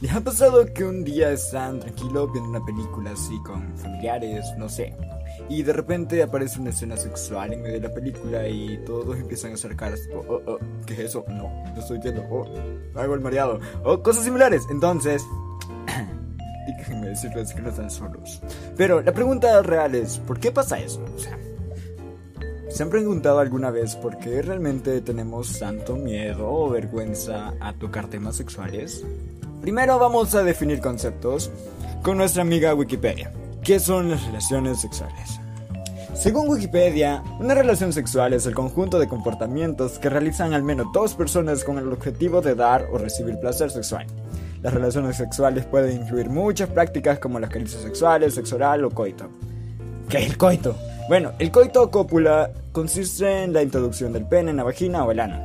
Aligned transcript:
¿Les 0.00 0.12
ha 0.12 0.20
pasado 0.20 0.64
que 0.72 0.84
un 0.84 1.02
día 1.02 1.32
están 1.32 1.80
tranquilos 1.80 2.32
viendo 2.32 2.50
una 2.50 2.64
película 2.64 3.10
así 3.10 3.36
con 3.42 3.76
familiares, 3.78 4.46
no 4.56 4.68
sé, 4.68 4.94
y 5.48 5.64
de 5.64 5.72
repente 5.72 6.22
aparece 6.22 6.60
una 6.60 6.70
escena 6.70 6.96
sexual 6.96 7.52
en 7.52 7.62
medio 7.62 7.80
de 7.80 7.88
la 7.88 7.92
película 7.92 8.46
y 8.46 8.78
todos 8.86 9.16
empiezan 9.18 9.50
a 9.50 9.54
acercarse, 9.54 10.08
oh, 10.14 10.24
oh, 10.28 10.42
oh, 10.46 10.58
¿qué 10.86 10.94
es 10.94 11.00
eso? 11.00 11.24
No, 11.28 11.50
no 11.74 11.80
estoy 11.80 11.98
viendo, 11.98 12.22
oh, 12.30 12.46
hago 12.94 13.14
el 13.14 13.20
mareado, 13.20 13.58
o 13.82 14.00
cosas 14.00 14.22
similares. 14.22 14.62
Entonces, 14.70 15.24
déjenme 16.78 17.08
decirles 17.08 17.52
que 17.52 17.60
no 17.60 17.70
están 17.70 17.90
solos. 17.90 18.40
Pero 18.76 19.02
la 19.02 19.12
pregunta 19.12 19.60
real 19.62 19.96
es, 19.96 20.18
¿por 20.18 20.38
qué 20.38 20.52
pasa 20.52 20.78
eso? 20.78 21.04
O 21.16 21.18
sea, 21.18 21.36
¿Se 22.68 22.82
han 22.84 22.90
preguntado 22.90 23.40
alguna 23.40 23.70
vez 23.70 23.96
por 23.96 24.18
qué 24.18 24.42
realmente 24.42 25.00
tenemos 25.00 25.58
tanto 25.58 25.96
miedo 25.96 26.48
o 26.48 26.70
vergüenza 26.70 27.54
a 27.60 27.72
tocar 27.72 28.08
temas 28.08 28.36
sexuales? 28.36 29.04
Primero 29.60 29.98
vamos 29.98 30.34
a 30.34 30.44
definir 30.44 30.80
conceptos 30.80 31.50
con 32.02 32.16
nuestra 32.16 32.42
amiga 32.42 32.74
Wikipedia. 32.74 33.32
¿Qué 33.62 33.80
son 33.80 34.08
las 34.08 34.24
relaciones 34.24 34.80
sexuales? 34.80 35.40
Según 36.14 36.48
Wikipedia, 36.48 37.22
una 37.40 37.54
relación 37.54 37.92
sexual 37.92 38.32
es 38.32 38.46
el 38.46 38.54
conjunto 38.54 38.98
de 38.98 39.08
comportamientos 39.08 39.98
que 39.98 40.08
realizan 40.08 40.54
al 40.54 40.62
menos 40.62 40.86
dos 40.92 41.14
personas 41.14 41.64
con 41.64 41.76
el 41.76 41.92
objetivo 41.92 42.40
de 42.40 42.54
dar 42.54 42.86
o 42.92 42.98
recibir 42.98 43.38
placer 43.40 43.70
sexual. 43.70 44.06
Las 44.62 44.72
relaciones 44.72 45.16
sexuales 45.16 45.66
pueden 45.66 46.02
incluir 46.02 46.30
muchas 46.30 46.68
prácticas 46.68 47.18
como 47.18 47.40
las 47.40 47.50
caricias 47.50 47.82
sexuales, 47.82 48.34
sexo 48.34 48.56
oral 48.56 48.84
o 48.84 48.90
coito. 48.90 49.28
¿Qué 50.08 50.18
es 50.18 50.26
el 50.26 50.38
coito? 50.38 50.76
Bueno, 51.08 51.32
el 51.38 51.50
coito 51.50 51.82
o 51.82 51.90
cópula 51.90 52.50
consiste 52.72 53.44
en 53.44 53.52
la 53.52 53.62
introducción 53.62 54.12
del 54.12 54.26
pene 54.26 54.52
en 54.52 54.56
la 54.56 54.64
vagina 54.64 55.04
o 55.04 55.10
el 55.10 55.20
ano. 55.20 55.40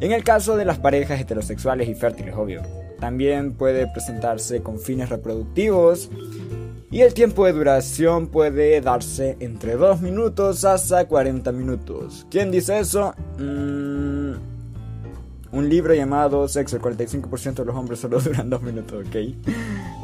En 0.00 0.12
el 0.12 0.22
caso 0.22 0.56
de 0.56 0.64
las 0.64 0.78
parejas 0.78 1.20
heterosexuales 1.20 1.88
y 1.88 1.94
fértiles, 1.94 2.34
obvio. 2.36 2.83
También 3.00 3.52
puede 3.52 3.86
presentarse 3.86 4.62
con 4.62 4.78
fines 4.78 5.08
reproductivos 5.08 6.10
y 6.90 7.00
el 7.00 7.12
tiempo 7.12 7.44
de 7.44 7.52
duración 7.52 8.28
puede 8.28 8.80
darse 8.80 9.36
entre 9.40 9.74
2 9.74 10.00
minutos 10.00 10.64
hasta 10.64 11.06
40 11.06 11.50
minutos. 11.50 12.24
¿Quién 12.30 12.52
dice 12.52 12.78
eso? 12.78 13.14
Mm, 13.36 14.34
un 15.50 15.68
libro 15.68 15.92
llamado 15.92 16.46
Sexo, 16.46 16.76
el 16.76 16.82
45% 16.82 17.54
de 17.54 17.64
los 17.64 17.74
hombres 17.74 17.98
solo 17.98 18.20
duran 18.24 18.48
2 18.48 18.62
minutos, 18.62 19.04
¿ok? 19.06 19.16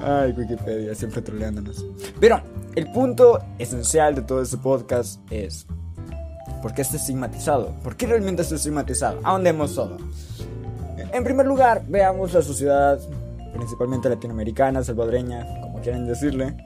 Ay, 0.02 0.32
Wikipedia, 0.32 0.94
siempre 0.94 1.22
troleándonos. 1.22 1.84
Pero 2.18 2.40
el 2.74 2.90
punto 2.90 3.38
esencial 3.58 4.16
de 4.16 4.22
todo 4.22 4.42
este 4.42 4.56
podcast 4.56 5.20
es 5.30 5.66
¿por 6.60 6.74
qué 6.74 6.82
está 6.82 6.96
estigmatizado? 6.96 7.74
¿Por 7.84 7.96
qué 7.96 8.06
realmente 8.06 8.42
está 8.42 8.56
estigmatizado? 8.56 9.20
¿A 9.22 9.32
dónde 9.32 9.50
hemos 9.50 9.74
todo? 9.74 9.96
En 11.12 11.24
primer 11.24 11.46
lugar, 11.46 11.82
veamos 11.88 12.32
la 12.32 12.42
sociedad, 12.42 13.00
principalmente 13.52 14.08
latinoamericana, 14.08 14.84
salvadoreña, 14.84 15.44
como 15.60 15.80
quieren 15.80 16.06
decirle, 16.06 16.56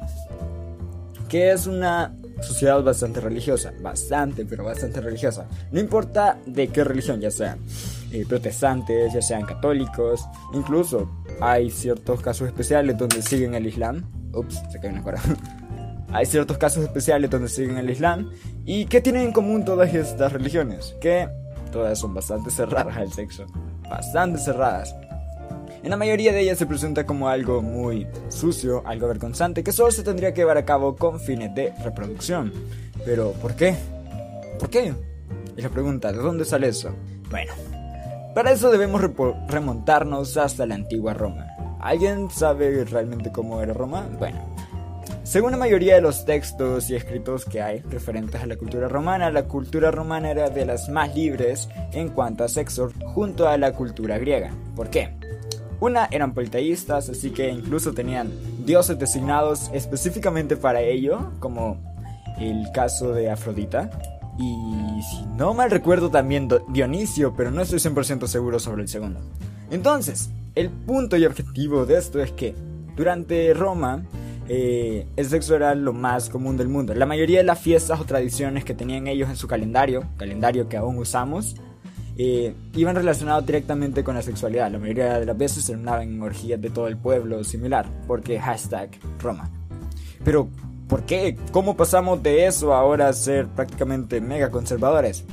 que 1.29 1.51
es 1.51 1.67
una 1.67 2.15
sociedad 2.43 2.83
bastante 2.83 3.21
religiosa, 3.21 3.73
bastante, 3.81 4.45
pero 4.45 4.65
bastante 4.65 5.01
religiosa. 5.01 5.47
No 5.73 5.81
importa 5.81 6.39
de 6.47 6.69
qué 6.69 6.85
religión, 6.85 7.21
ya 7.21 7.31
sean 7.31 7.59
eh, 8.13 8.27
protestantes, 8.29 9.15
ya 9.15 9.23
sean 9.23 9.47
católicos, 9.47 10.25
incluso 10.53 11.11
hay 11.41 11.71
ciertos 11.71 12.21
casos 12.21 12.47
especiales 12.47 12.99
donde 12.99 13.23
siguen 13.23 13.55
el 13.55 13.67
Islam. 13.67 14.05
Ups, 14.35 14.61
se 14.71 14.79
cae 14.79 14.91
una 14.91 15.03
cara. 15.03 15.21
hay 16.13 16.27
ciertos 16.27 16.59
casos 16.59 16.85
especiales 16.85 17.31
donde 17.31 17.49
siguen 17.49 17.79
el 17.79 17.89
Islam. 17.89 18.31
¿Y 18.67 18.87
qué 18.87 19.01
tienen 19.01 19.23
en 19.23 19.33
común 19.33 19.65
todas 19.65 19.95
estas 19.95 20.33
religiones? 20.33 20.95
Que 21.01 21.29
todas 21.73 21.99
son 21.99 22.15
bastante 22.15 22.51
cerradas 22.51 22.97
al 22.97 23.13
sexo. 23.13 23.47
Bastante 23.89 24.39
cerradas. 24.39 24.95
En 25.83 25.91
la 25.91 25.97
mayoría 25.97 26.33
de 26.33 26.41
ellas 26.41 26.57
se 26.57 26.67
presenta 26.67 27.05
como 27.05 27.29
algo 27.29 27.61
muy 27.61 28.07
sucio, 28.29 28.83
algo 28.87 29.07
vergonzante, 29.07 29.63
que 29.63 29.71
solo 29.71 29.91
se 29.91 30.03
tendría 30.03 30.33
que 30.33 30.41
llevar 30.41 30.57
a 30.57 30.65
cabo 30.65 30.97
con 30.97 31.21
fines 31.21 31.55
de 31.55 31.75
reproducción. 31.85 32.53
Pero, 33.05 33.33
¿por 33.33 33.55
qué? 33.55 33.77
¿Por 34.59 34.71
qué? 34.71 34.95
Y 35.57 35.61
la 35.61 35.69
pregunta, 35.69 36.11
¿de 36.11 36.19
dónde 36.19 36.47
sale 36.47 36.69
eso? 36.69 36.91
Bueno, 37.31 37.53
para 38.35 38.51
eso 38.53 38.71
debemos 38.71 39.03
remontarnos 39.49 40.37
hasta 40.39 40.65
la 40.65 40.75
antigua 40.75 41.13
Roma. 41.13 41.47
¿Alguien 41.81 42.31
sabe 42.31 42.85
realmente 42.85 43.31
cómo 43.31 43.61
era 43.61 43.75
Roma? 43.75 44.09
Bueno, 44.19 44.54
según 45.25 45.53
la 45.53 45.57
mayoría 45.57 45.95
de 45.95 46.03
los 46.03 46.27
textos 46.27 46.91
y 46.91 46.97
escritos 46.97 47.47
que 47.47 47.63
hay 47.63 47.81
referentes 47.81 48.43
a 48.43 48.47
la 48.47 48.57
cultura 48.57 48.89
romana, 48.89 49.31
la 49.31 49.45
cultura 49.45 49.91
romana 49.91 50.31
era 50.31 50.51
de 50.51 50.67
las 50.67 50.91
más 50.91 51.15
libres 51.15 51.71
en 51.93 52.11
cuanto 52.11 52.45
a 52.45 52.49
sexo 52.49 52.93
junto 53.07 53.49
a 53.49 53.57
la 53.57 53.73
cultura 53.73 54.19
griega. 54.19 54.53
¿Por 54.77 54.91
qué? 54.91 55.15
Una 55.81 56.09
eran 56.11 56.35
politeístas, 56.35 57.09
así 57.09 57.31
que 57.31 57.49
incluso 57.49 57.95
tenían 57.95 58.31
dioses 58.67 58.99
designados 58.99 59.71
específicamente 59.73 60.59
para 60.59 60.83
ello, 60.83 61.31
como 61.41 61.79
el 62.39 62.71
caso 62.73 63.15
de 63.15 63.31
Afrodita. 63.31 63.91
Y 64.39 65.01
si 65.11 65.25
no 65.39 65.55
mal 65.55 65.71
recuerdo 65.71 66.11
también 66.11 66.51
Dionisio, 66.69 67.35
pero 67.35 67.51
no 67.51 67.63
estoy 67.63 67.79
100% 67.79 68.27
seguro 68.27 68.59
sobre 68.59 68.83
el 68.83 68.89
segundo. 68.89 69.21
Entonces, 69.71 70.29
el 70.55 70.69
punto 70.69 71.17
y 71.17 71.25
objetivo 71.25 71.87
de 71.87 71.97
esto 71.97 72.23
es 72.23 72.31
que 72.33 72.55
durante 72.95 73.55
Roma 73.55 74.05
eh, 74.49 75.07
el 75.17 75.27
sexo 75.27 75.55
era 75.55 75.75
lo 75.75 75.93
más 75.93 76.29
común 76.29 76.57
del 76.57 76.69
mundo. 76.69 76.95
La 76.95 77.07
mayoría 77.07 77.39
de 77.39 77.45
las 77.45 77.61
fiestas 77.61 78.01
o 78.01 78.05
tradiciones 78.05 78.65
que 78.65 78.75
tenían 78.75 79.07
ellos 79.07 79.29
en 79.31 79.37
su 79.37 79.49
calendario, 79.49 80.05
calendario 80.17 80.69
que 80.69 80.77
aún 80.77 80.99
usamos, 80.99 81.57
eh, 82.17 82.55
iban 82.75 82.95
relacionados 82.95 83.45
directamente 83.45 84.05
con 84.05 84.15
la 84.15 84.23
sexualidad. 84.23 84.71
La 84.71 84.79
mayoría 84.79 85.19
de 85.19 85.27
las 85.27 85.37
veces 85.37 85.67
terminaban 85.67 86.03
en 86.03 86.23
orgías 86.23 86.61
de 86.61 86.71
todo 86.71 86.89
el 86.89 86.97
pueblo 86.97 87.43
similar, 87.43 87.87
porque 88.07 88.39
hashtag 88.39 88.91
Roma. 89.19 89.51
Pero, 90.25 90.49
¿por 90.89 91.05
qué? 91.05 91.37
¿Cómo 91.51 91.77
pasamos 91.77 92.23
de 92.23 92.47
eso 92.47 92.75
ahora 92.75 93.09
a 93.09 93.13
ser 93.13 93.49
prácticamente 93.49 94.21
mega 94.21 94.51
conservadores? 94.51 95.25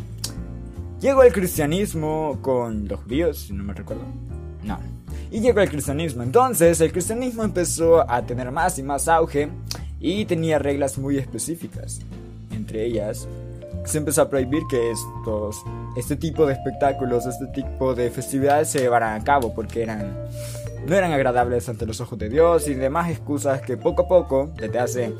Llegó 0.99 1.23
el 1.23 1.33
cristianismo 1.33 2.39
con 2.41 2.87
los 2.87 2.99
judíos, 3.01 3.39
si 3.39 3.53
no 3.53 3.63
me 3.63 3.73
recuerdo. 3.73 4.03
No. 4.63 5.00
Y 5.31 5.39
llegó 5.39 5.61
el 5.61 5.69
cristianismo. 5.69 6.23
Entonces, 6.23 6.81
el 6.81 6.91
cristianismo 6.91 7.43
empezó 7.43 8.09
a 8.09 8.21
tener 8.25 8.51
más 8.51 8.77
y 8.77 8.83
más 8.83 9.07
auge 9.07 9.49
y 9.99 10.25
tenía 10.25 10.59
reglas 10.59 10.97
muy 10.97 11.17
específicas. 11.17 12.01
Entre 12.51 12.85
ellas, 12.85 13.27
se 13.85 13.97
empezó 13.97 14.23
a 14.23 14.29
prohibir 14.29 14.63
que 14.69 14.91
estos, 14.91 15.63
este 15.95 16.15
tipo 16.15 16.45
de 16.45 16.53
espectáculos, 16.53 17.25
este 17.25 17.47
tipo 17.47 17.95
de 17.95 18.11
festividades 18.11 18.69
se 18.69 18.79
llevaran 18.79 19.19
a 19.19 19.23
cabo 19.23 19.53
porque 19.53 19.81
eran, 19.81 20.15
no 20.85 20.95
eran 20.95 21.11
agradables 21.13 21.67
ante 21.69 21.85
los 21.85 22.01
ojos 22.01 22.19
de 22.19 22.29
Dios 22.29 22.67
y 22.67 22.73
demás 22.73 23.09
excusas 23.09 23.61
que 23.61 23.77
poco 23.77 24.03
a 24.03 24.07
poco, 24.07 24.51
desde 24.57 24.79
hace 24.79 25.13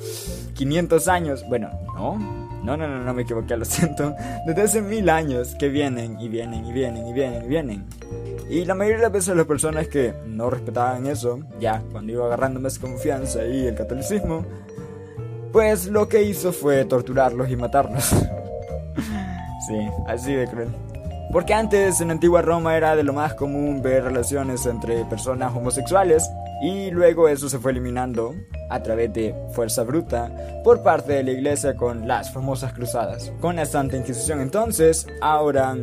500 0.56 1.08
años, 1.08 1.46
bueno, 1.48 1.72
no, 1.96 2.18
no, 2.64 2.78
no, 2.78 2.88
no, 2.88 3.04
no 3.04 3.14
me 3.14 3.24
equivoqué, 3.24 3.58
lo 3.58 3.66
siento, 3.66 4.14
desde 4.46 4.62
hace 4.62 4.82
mil 4.82 5.10
años 5.10 5.56
que 5.58 5.70
vienen 5.70 6.20
y 6.20 6.28
vienen 6.28 6.66
y 6.66 6.74
vienen 6.74 7.08
y 7.08 7.14
vienen 7.14 7.46
y 7.46 7.48
vienen. 7.48 7.86
Y 8.52 8.66
la 8.66 8.76
mayoría 8.76 8.98
de 8.98 9.04
las 9.04 9.14
veces 9.14 9.34
las 9.38 9.46
personas 9.46 9.88
que 9.88 10.14
no 10.28 10.50
respetaban 10.50 11.08
eso, 11.08 11.40
ya 11.62 11.82
cuando 11.90 12.12
iba 12.12 12.26
agarrando 12.26 12.60
más 12.60 12.80
confianza 12.80 13.46
y 13.46 13.66
el 13.66 13.76
catolicismo, 13.76 14.46
pues 15.54 15.88
lo 15.88 16.10
que 16.10 16.24
hizo 16.24 16.52
fue 16.52 16.84
torturarlos 16.84 17.50
y 17.50 17.56
matarlos. 17.56 18.12
Sí, 19.68 19.78
así 20.08 20.34
de 20.34 20.48
cruel. 20.48 20.70
Porque 21.32 21.54
antes 21.54 22.02
en 22.02 22.10
antigua 22.10 22.42
Roma 22.42 22.76
era 22.76 22.96
de 22.96 23.04
lo 23.04 23.14
más 23.14 23.36
común 23.36 23.84
ver 23.84 24.04
relaciones 24.04 24.66
entre 24.66 25.06
personas 25.06 25.56
homosexuales 25.56 26.28
y 26.64 26.90
luego 26.90 27.30
eso 27.30 27.48
se 27.48 27.60
fue 27.60 27.72
eliminando 27.72 28.34
a 28.72 28.82
través 28.82 29.14
de 29.14 29.36
fuerza 29.54 29.84
bruta 29.84 30.32
por 30.64 30.82
parte 30.82 31.14
de 31.14 31.24
la 31.24 31.32
iglesia 31.32 31.76
con 31.76 32.08
las 32.08 32.34
famosas 32.34 32.74
cruzadas, 32.74 33.32
con 33.40 33.56
la 33.56 33.66
Santa 33.66 33.98
Inquisición. 33.98 34.42
Entonces, 34.42 35.08
ahora 35.22 35.78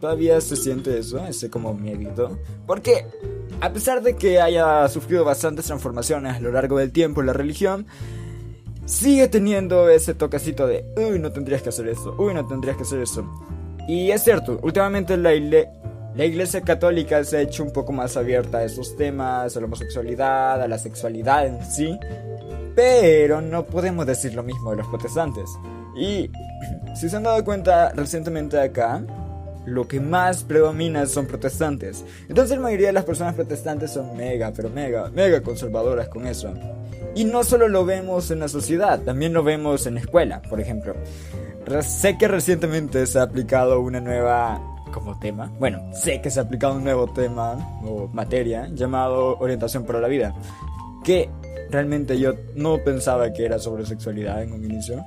todavía 0.00 0.40
se 0.40 0.56
siente 0.56 0.98
eso, 0.98 1.24
ese 1.26 1.50
como 1.50 1.74
miedo, 1.74 2.38
porque 2.66 3.06
a 3.60 3.72
pesar 3.72 4.02
de 4.02 4.16
que 4.16 4.40
haya 4.40 4.88
sufrido 4.88 5.24
bastantes 5.24 5.66
transformaciones 5.66 6.36
a 6.36 6.40
lo 6.40 6.52
largo 6.52 6.78
del 6.78 6.92
tiempo 6.92 7.22
la 7.22 7.32
religión, 7.32 7.86
sigue 8.84 9.28
teniendo 9.28 9.88
ese 9.88 10.14
toquecito 10.14 10.66
de, 10.66 10.84
uy, 10.96 11.18
no 11.18 11.32
tendrías 11.32 11.62
que 11.62 11.68
hacer 11.68 11.88
eso, 11.88 12.14
uy, 12.18 12.32
no 12.34 12.46
tendrías 12.46 12.76
que 12.76 12.82
hacer 12.82 13.00
eso. 13.00 13.28
Y 13.88 14.10
es 14.10 14.22
cierto, 14.22 14.58
últimamente 14.62 15.16
la, 15.16 15.30
la 16.14 16.24
Iglesia 16.24 16.60
Católica 16.60 17.22
se 17.24 17.38
ha 17.38 17.40
hecho 17.40 17.64
un 17.64 17.72
poco 17.72 17.92
más 17.92 18.16
abierta 18.16 18.58
a 18.58 18.64
esos 18.64 18.96
temas, 18.96 19.56
a 19.56 19.60
la 19.60 19.66
homosexualidad, 19.66 20.62
a 20.62 20.68
la 20.68 20.78
sexualidad 20.78 21.46
en 21.46 21.64
sí, 21.64 21.98
pero 22.74 23.40
no 23.40 23.66
podemos 23.66 24.06
decir 24.06 24.34
lo 24.34 24.42
mismo 24.42 24.70
de 24.70 24.76
los 24.76 24.86
protestantes. 24.86 25.50
Y 25.96 26.30
si 26.94 27.08
se 27.08 27.16
han 27.16 27.24
dado 27.24 27.42
cuenta 27.44 27.92
recientemente 27.92 28.58
acá, 28.60 29.04
lo 29.68 29.86
que 29.86 30.00
más 30.00 30.44
predomina 30.44 31.06
son 31.06 31.26
protestantes. 31.26 32.04
Entonces 32.28 32.56
la 32.56 32.62
mayoría 32.62 32.88
de 32.88 32.92
las 32.92 33.04
personas 33.04 33.34
protestantes 33.34 33.92
son 33.92 34.16
mega, 34.16 34.52
pero 34.54 34.70
mega, 34.70 35.10
mega 35.10 35.42
conservadoras 35.42 36.08
con 36.08 36.26
eso. 36.26 36.52
Y 37.14 37.24
no 37.24 37.44
solo 37.44 37.68
lo 37.68 37.84
vemos 37.84 38.30
en 38.30 38.40
la 38.40 38.48
sociedad, 38.48 39.00
también 39.00 39.32
lo 39.32 39.42
vemos 39.42 39.86
en 39.86 39.94
la 39.94 40.00
escuela, 40.00 40.42
por 40.42 40.60
ejemplo. 40.60 40.94
Sé 41.82 42.16
que 42.16 42.28
recientemente 42.28 43.06
se 43.06 43.18
ha 43.18 43.22
aplicado 43.22 43.80
una 43.80 44.00
nueva 44.00 44.60
como 44.92 45.18
tema. 45.18 45.52
Bueno, 45.58 45.92
sé 45.92 46.20
que 46.20 46.30
se 46.30 46.40
ha 46.40 46.44
aplicado 46.44 46.76
un 46.76 46.84
nuevo 46.84 47.12
tema 47.12 47.80
o 47.84 48.08
materia 48.08 48.68
llamado 48.72 49.36
orientación 49.38 49.84
para 49.84 50.00
la 50.00 50.08
vida. 50.08 50.34
Que 51.04 51.28
realmente 51.70 52.18
yo 52.18 52.34
no 52.54 52.78
pensaba 52.78 53.32
que 53.32 53.44
era 53.44 53.58
sobre 53.58 53.84
sexualidad 53.84 54.42
en 54.42 54.52
un 54.52 54.64
inicio. 54.64 55.04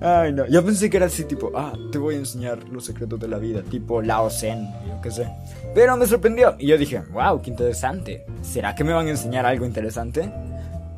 Ay, 0.00 0.32
no. 0.32 0.46
Yo 0.46 0.64
pensé 0.64 0.88
que 0.88 0.96
era 0.96 1.06
así, 1.06 1.24
tipo, 1.24 1.50
ah, 1.54 1.72
te 1.92 1.98
voy 1.98 2.14
a 2.14 2.18
enseñar 2.18 2.68
los 2.68 2.84
secretos 2.84 3.18
de 3.20 3.28
la 3.28 3.38
vida, 3.38 3.62
tipo 3.62 4.02
Lao 4.02 4.30
Zen, 4.30 4.66
yo 4.86 5.00
qué 5.02 5.10
sé. 5.10 5.28
Pero 5.74 5.96
me 5.96 6.06
sorprendió 6.06 6.56
y 6.58 6.66
yo 6.66 6.78
dije, 6.78 7.02
wow, 7.12 7.40
qué 7.40 7.50
interesante. 7.50 8.24
¿Será 8.42 8.74
que 8.74 8.84
me 8.84 8.92
van 8.92 9.06
a 9.06 9.10
enseñar 9.10 9.46
algo 9.46 9.66
interesante? 9.66 10.30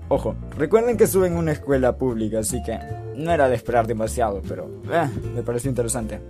Ojo, 0.09 0.35
recuerden 0.56 0.97
que 0.97 1.05
estuve 1.05 1.26
en 1.26 1.37
una 1.37 1.53
escuela 1.53 1.97
pública, 1.97 2.41
así 2.41 2.62
que 2.62 2.79
no 3.17 3.32
era 3.32 3.49
de 3.49 3.56
esperar 3.56 3.87
demasiado, 3.87 4.43
pero 4.47 4.70
eh, 4.93 5.08
me 5.35 5.43
pareció 5.43 5.70
interesante. 5.70 6.20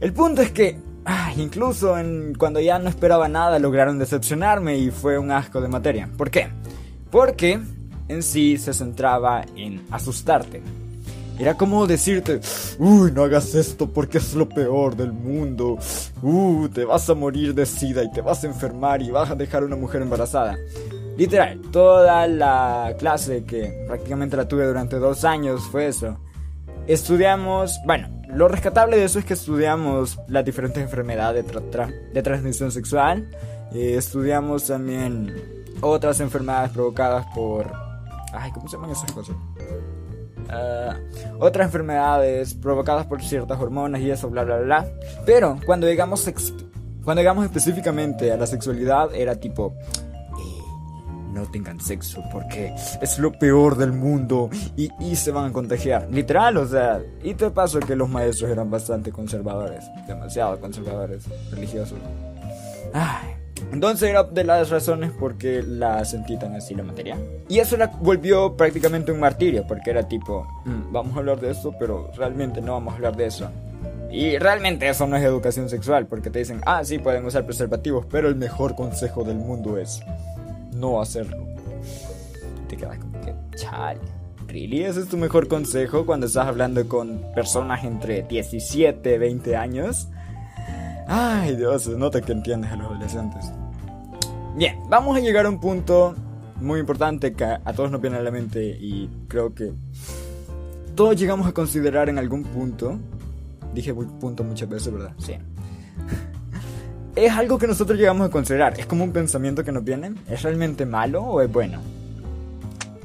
El 0.00 0.12
punto 0.12 0.42
es 0.42 0.50
que, 0.50 0.78
ah, 1.04 1.32
incluso 1.36 1.98
en, 1.98 2.34
cuando 2.34 2.60
ya 2.60 2.78
no 2.78 2.88
esperaba 2.88 3.28
nada, 3.28 3.58
lograron 3.58 3.98
decepcionarme 3.98 4.78
y 4.78 4.90
fue 4.90 5.18
un 5.18 5.30
asco 5.30 5.60
de 5.60 5.68
materia. 5.68 6.08
¿Por 6.16 6.30
qué? 6.30 6.48
Porque 7.10 7.60
en 8.08 8.22
sí 8.22 8.58
se 8.58 8.74
centraba 8.74 9.44
en 9.56 9.82
asustarte. 9.90 10.62
Era 11.40 11.56
como 11.56 11.86
decirte, 11.86 12.38
uy, 12.78 13.12
no 13.12 13.24
hagas 13.24 13.54
esto 13.54 13.90
porque 13.90 14.18
es 14.18 14.34
lo 14.34 14.46
peor 14.46 14.94
del 14.94 15.10
mundo. 15.10 15.78
Uh, 16.20 16.68
te 16.68 16.84
vas 16.84 17.08
a 17.08 17.14
morir 17.14 17.54
de 17.54 17.64
sida 17.64 18.04
y 18.04 18.12
te 18.12 18.20
vas 18.20 18.44
a 18.44 18.46
enfermar 18.46 19.00
y 19.00 19.10
vas 19.10 19.30
a 19.30 19.34
dejar 19.34 19.62
a 19.62 19.66
una 19.66 19.76
mujer 19.76 20.02
embarazada. 20.02 20.58
Literal, 21.16 21.58
toda 21.72 22.26
la 22.26 22.94
clase 22.98 23.44
que 23.44 23.84
prácticamente 23.86 24.36
la 24.36 24.48
tuve 24.48 24.66
durante 24.66 24.96
dos 24.96 25.24
años 25.24 25.62
fue 25.62 25.86
eso. 25.86 26.18
Estudiamos, 26.86 27.80
bueno, 27.86 28.10
lo 28.28 28.46
rescatable 28.46 28.98
de 28.98 29.04
eso 29.04 29.18
es 29.18 29.24
que 29.24 29.32
estudiamos 29.32 30.18
las 30.28 30.44
diferentes 30.44 30.82
enfermedades 30.82 31.46
de, 32.12 32.22
transmisión 32.22 32.70
sexual. 32.70 33.30
Eh, 33.72 33.94
estudiamos 33.96 34.66
también 34.66 35.34
otras 35.80 36.20
enfermedades 36.20 36.70
provocadas 36.72 37.24
por... 37.34 37.72
Ay, 38.34 38.50
¿cómo 38.52 38.68
se 38.68 38.76
llaman 38.76 38.90
esas 38.90 39.10
cosas? 39.12 39.36
Uh, 40.50 41.38
otras 41.38 41.66
enfermedades 41.66 42.54
provocadas 42.54 43.06
por 43.06 43.22
ciertas 43.22 43.60
hormonas 43.60 44.00
y 44.00 44.10
eso, 44.10 44.28
bla, 44.28 44.44
bla, 44.44 44.58
bla. 44.58 44.86
Pero 45.24 45.58
cuando 45.64 45.86
llegamos, 45.86 46.28
cuando 47.04 47.20
llegamos 47.20 47.44
específicamente 47.44 48.32
a 48.32 48.36
la 48.36 48.46
sexualidad, 48.46 49.14
era 49.14 49.36
tipo, 49.36 49.74
no 51.32 51.46
tengan 51.50 51.80
sexo 51.80 52.22
porque 52.32 52.74
es 53.00 53.18
lo 53.18 53.32
peor 53.32 53.76
del 53.76 53.92
mundo 53.92 54.50
y, 54.76 54.90
se 55.16 55.30
van 55.30 55.50
a 55.50 55.52
contagiar. 55.52 56.08
Literal, 56.10 56.56
o 56.56 56.66
sea, 56.66 57.00
y 57.22 57.34
te 57.34 57.50
paso 57.50 57.80
que 57.80 57.96
los 57.96 58.08
maestros 58.08 58.50
eran 58.50 58.70
bastante 58.70 59.12
conservadores, 59.12 59.84
demasiado 60.06 60.60
conservadores, 60.60 61.24
religiosos. 61.50 61.98
Entonces 63.72 64.10
era 64.10 64.24
de 64.24 64.44
las 64.44 64.70
razones 64.70 65.10
por 65.12 65.36
qué 65.36 65.62
la 65.62 66.04
sentí 66.04 66.38
tan 66.38 66.54
así 66.54 66.74
la 66.74 66.82
materia. 66.82 67.16
Y 67.48 67.58
eso 67.58 67.76
la 67.76 67.86
volvió 67.86 68.56
prácticamente 68.56 69.12
un 69.12 69.20
martirio, 69.20 69.64
porque 69.66 69.90
era 69.90 70.08
tipo, 70.08 70.46
mm, 70.64 70.92
vamos 70.92 71.16
a 71.16 71.20
hablar 71.20 71.40
de 71.40 71.50
esto, 71.50 71.74
pero 71.78 72.10
realmente 72.16 72.60
no 72.60 72.72
vamos 72.72 72.92
a 72.92 72.96
hablar 72.96 73.16
de 73.16 73.26
eso. 73.26 73.50
Y 74.10 74.38
realmente 74.38 74.88
eso 74.88 75.06
no 75.06 75.16
es 75.16 75.22
educación 75.22 75.68
sexual, 75.68 76.06
porque 76.06 76.30
te 76.30 76.40
dicen, 76.40 76.60
ah, 76.66 76.82
sí, 76.84 76.98
pueden 76.98 77.24
usar 77.24 77.44
preservativos, 77.44 78.06
pero 78.06 78.28
el 78.28 78.34
mejor 78.34 78.74
consejo 78.74 79.22
del 79.22 79.36
mundo 79.36 79.78
es, 79.78 80.02
no 80.72 81.00
hacerlo. 81.00 81.46
Te 82.68 82.76
quedas 82.76 82.98
como 82.98 83.20
que, 83.20 83.34
chale. 83.56 84.00
¿Really? 84.48 84.82
¿Ese 84.82 85.00
es 85.00 85.08
tu 85.08 85.16
mejor 85.16 85.46
consejo 85.46 86.04
cuando 86.06 86.26
estás 86.26 86.48
hablando 86.48 86.88
con 86.88 87.22
personas 87.36 87.84
entre 87.84 88.22
17, 88.22 89.16
20 89.16 89.56
años? 89.56 90.08
Ay, 91.12 91.56
Dios, 91.56 91.82
se 91.82 91.96
nota 91.96 92.20
que 92.20 92.30
entiendes 92.30 92.70
a 92.70 92.76
los 92.76 92.86
adolescentes. 92.86 93.50
Bien, 94.54 94.78
vamos 94.88 95.16
a 95.16 95.20
llegar 95.20 95.44
a 95.44 95.48
un 95.48 95.58
punto 95.58 96.14
muy 96.60 96.78
importante 96.78 97.32
que 97.32 97.44
a 97.44 97.72
todos 97.74 97.90
nos 97.90 98.00
viene 98.00 98.16
a 98.16 98.22
la 98.22 98.30
mente 98.30 98.64
y 98.64 99.10
creo 99.26 99.52
que 99.52 99.72
todos 100.94 101.16
llegamos 101.16 101.48
a 101.48 101.52
considerar 101.52 102.08
en 102.08 102.18
algún 102.18 102.44
punto. 102.44 102.96
Dije 103.74 103.92
punto 103.92 104.44
muchas 104.44 104.68
veces, 104.68 104.92
¿verdad? 104.92 105.12
Sí 105.18 105.32
es 107.16 107.32
algo 107.32 107.58
que 107.58 107.66
nosotros 107.66 107.98
llegamos 107.98 108.28
a 108.28 108.30
considerar. 108.30 108.78
Es 108.78 108.86
como 108.86 109.02
un 109.02 109.12
pensamiento 109.12 109.64
que 109.64 109.72
nos 109.72 109.82
viene. 109.82 110.14
¿Es 110.28 110.42
realmente 110.42 110.86
malo 110.86 111.24
o 111.24 111.40
es 111.40 111.50
bueno? 111.50 111.80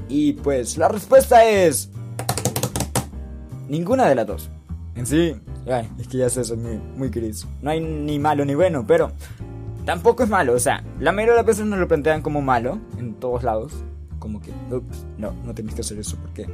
Y 0.08 0.34
pues 0.34 0.78
la 0.78 0.86
respuesta 0.86 1.44
es... 1.44 1.90
Ninguna 3.68 4.08
de 4.08 4.14
las 4.14 4.26
dos. 4.28 4.50
En 4.96 5.06
sí, 5.06 5.36
es 5.98 6.08
que 6.08 6.18
ya 6.18 6.30
sé, 6.30 6.40
eso 6.40 6.56
muy, 6.56 6.80
muy 6.96 7.10
gris. 7.10 7.46
No 7.60 7.70
hay 7.70 7.80
ni 7.80 8.18
malo 8.18 8.44
ni 8.44 8.54
bueno, 8.54 8.84
pero 8.86 9.12
tampoco 9.84 10.22
es 10.22 10.30
malo. 10.30 10.54
O 10.54 10.58
sea, 10.58 10.82
la 10.98 11.12
mayoría 11.12 11.34
de 11.34 11.38
las 11.38 11.46
veces 11.46 11.66
nos 11.66 11.78
lo 11.78 11.86
plantean 11.86 12.22
como 12.22 12.40
malo 12.40 12.78
en 12.98 13.14
todos 13.14 13.42
lados. 13.42 13.72
Como 14.18 14.40
que, 14.40 14.52
no, 15.18 15.32
no 15.44 15.54
tenéis 15.54 15.74
que 15.74 15.82
hacer 15.82 15.98
eso 15.98 16.16
porque 16.20 16.46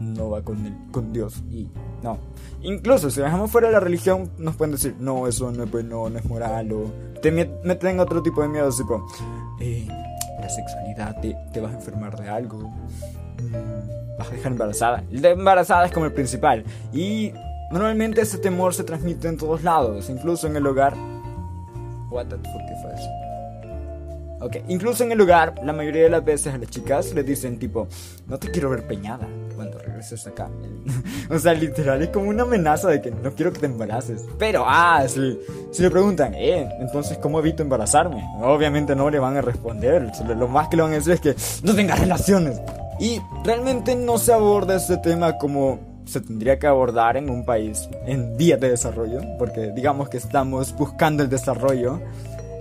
no 0.00 0.30
va 0.30 0.42
con, 0.42 0.64
el, 0.64 0.74
con 0.90 1.12
Dios. 1.12 1.42
Y 1.50 1.68
no. 2.02 2.18
Incluso 2.62 3.10
si 3.10 3.20
dejamos 3.20 3.50
fuera 3.50 3.70
la 3.70 3.80
religión, 3.80 4.30
nos 4.38 4.56
pueden 4.56 4.72
decir, 4.72 4.94
no, 4.98 5.26
eso 5.26 5.50
no 5.50 5.64
es 5.64 5.70
bueno, 5.70 6.08
no 6.08 6.18
es 6.18 6.24
moral, 6.24 6.72
o 6.72 6.92
te 7.20 7.30
meten 7.30 8.00
otro 8.00 8.22
tipo 8.22 8.42
de 8.42 8.48
miedos, 8.48 8.76
tipo, 8.76 9.06
eh, 9.60 9.86
la 10.40 10.48
sexualidad, 10.48 11.20
te, 11.20 11.36
te, 11.52 11.60
vas 11.60 11.72
a 11.72 11.76
enfermar 11.76 12.18
de 12.18 12.28
algo, 12.28 12.58
mm, 12.60 14.18
vas 14.18 14.28
a 14.28 14.32
dejar 14.32 14.52
embarazada. 14.52 15.04
El 15.10 15.20
de 15.22 15.30
embarazada 15.30 15.86
es 15.86 15.92
como 15.92 16.06
el 16.06 16.12
principal. 16.12 16.64
Y 16.92 17.32
normalmente 17.70 18.20
ese 18.20 18.38
temor 18.38 18.74
se 18.74 18.84
transmite 18.84 19.28
en 19.28 19.36
todos 19.36 19.62
lados, 19.62 20.10
incluso 20.10 20.46
en 20.46 20.56
el 20.56 20.66
hogar. 20.66 20.94
What 22.10 22.26
the 22.26 22.36
fuck, 22.36 22.66
¿qué 22.68 22.74
fue 22.82 22.94
eso? 22.94 23.20
Ok, 24.42 24.56
incluso 24.68 25.04
en 25.04 25.12
el 25.12 25.18
lugar, 25.18 25.54
la 25.62 25.74
mayoría 25.74 26.04
de 26.04 26.08
las 26.08 26.24
veces 26.24 26.54
a 26.54 26.56
las 26.56 26.70
chicas 26.70 27.12
les 27.12 27.26
dicen 27.26 27.58
tipo, 27.58 27.86
no 28.26 28.38
te 28.38 28.50
quiero 28.50 28.70
ver 28.70 28.86
peñada 28.86 29.28
cuando 29.54 29.78
regreses 29.78 30.26
acá. 30.26 30.48
o 31.30 31.38
sea, 31.38 31.52
literal 31.52 32.00
es 32.00 32.08
como 32.08 32.30
una 32.30 32.44
amenaza 32.44 32.88
de 32.88 33.02
que 33.02 33.10
no 33.10 33.34
quiero 33.34 33.52
que 33.52 33.58
te 33.58 33.66
embaraces. 33.66 34.24
Pero, 34.38 34.64
ah, 34.66 35.04
si, 35.06 35.38
si 35.70 35.82
le 35.82 35.90
preguntan, 35.90 36.34
eh, 36.34 36.70
entonces, 36.80 37.18
¿cómo 37.18 37.38
evito 37.38 37.62
embarazarme? 37.62 38.24
Obviamente 38.40 38.96
no 38.96 39.10
le 39.10 39.18
van 39.18 39.36
a 39.36 39.42
responder. 39.42 40.10
Lo 40.34 40.48
más 40.48 40.68
que 40.68 40.76
le 40.76 40.84
van 40.84 40.92
a 40.92 40.94
decir 40.94 41.12
es 41.12 41.20
que 41.20 41.36
no 41.62 41.74
tengas 41.74 42.00
relaciones. 42.00 42.62
Y 42.98 43.20
realmente 43.44 43.94
no 43.94 44.16
se 44.16 44.32
aborda 44.32 44.76
este 44.76 44.96
tema 44.96 45.36
como 45.36 45.89
se 46.04 46.20
tendría 46.20 46.58
que 46.58 46.66
abordar 46.66 47.16
en 47.16 47.30
un 47.30 47.44
país 47.44 47.88
en 48.06 48.36
vías 48.36 48.60
de 48.60 48.70
desarrollo, 48.70 49.20
porque 49.38 49.72
digamos 49.72 50.08
que 50.08 50.16
estamos 50.16 50.74
buscando 50.76 51.22
el 51.22 51.28
desarrollo. 51.28 52.00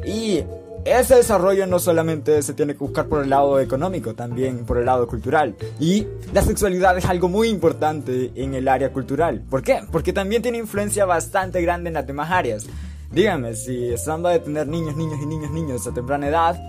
Y 0.06 0.44
ese 0.86 1.16
desarrollo 1.16 1.68
no 1.68 1.80
solamente 1.80 2.42
se 2.42 2.54
tiene 2.54 2.74
que 2.74 2.80
buscar 2.80 3.08
por 3.08 3.24
el 3.24 3.30
lado 3.30 3.60
económico, 3.60 4.14
también 4.14 4.66
por 4.66 4.78
el 4.78 4.86
lado 4.86 5.08
cultural. 5.08 5.56
Y 5.80 6.08
la 6.34 6.42
sexualidad 6.42 6.98
es 6.98 7.06
algo 7.06 7.28
muy 7.28 7.50
importante 7.50 8.32
en 8.36 8.54
el 8.54 8.68
área 8.68 8.92
cultural. 8.92 9.42
¿Por 9.50 9.62
qué? 9.62 9.82
Porque 9.92 10.14
también 10.14 10.42
tiene 10.42 10.58
influencia 10.58 11.06
bastante 11.06 11.62
grande 11.62 11.90
en 11.90 11.96
las 11.96 12.08
demás 12.08 12.32
áreas. 12.32 12.66
Díganme, 13.12 13.56
si 13.56 13.90
estando 13.90 14.30
de 14.30 14.40
tener 14.40 14.68
niños, 14.68 14.96
niños 14.96 15.20
y 15.22 15.26
niños, 15.26 15.52
niños 15.52 15.88
a 15.88 15.94
temprana 15.94 16.28
edad, 16.28 16.60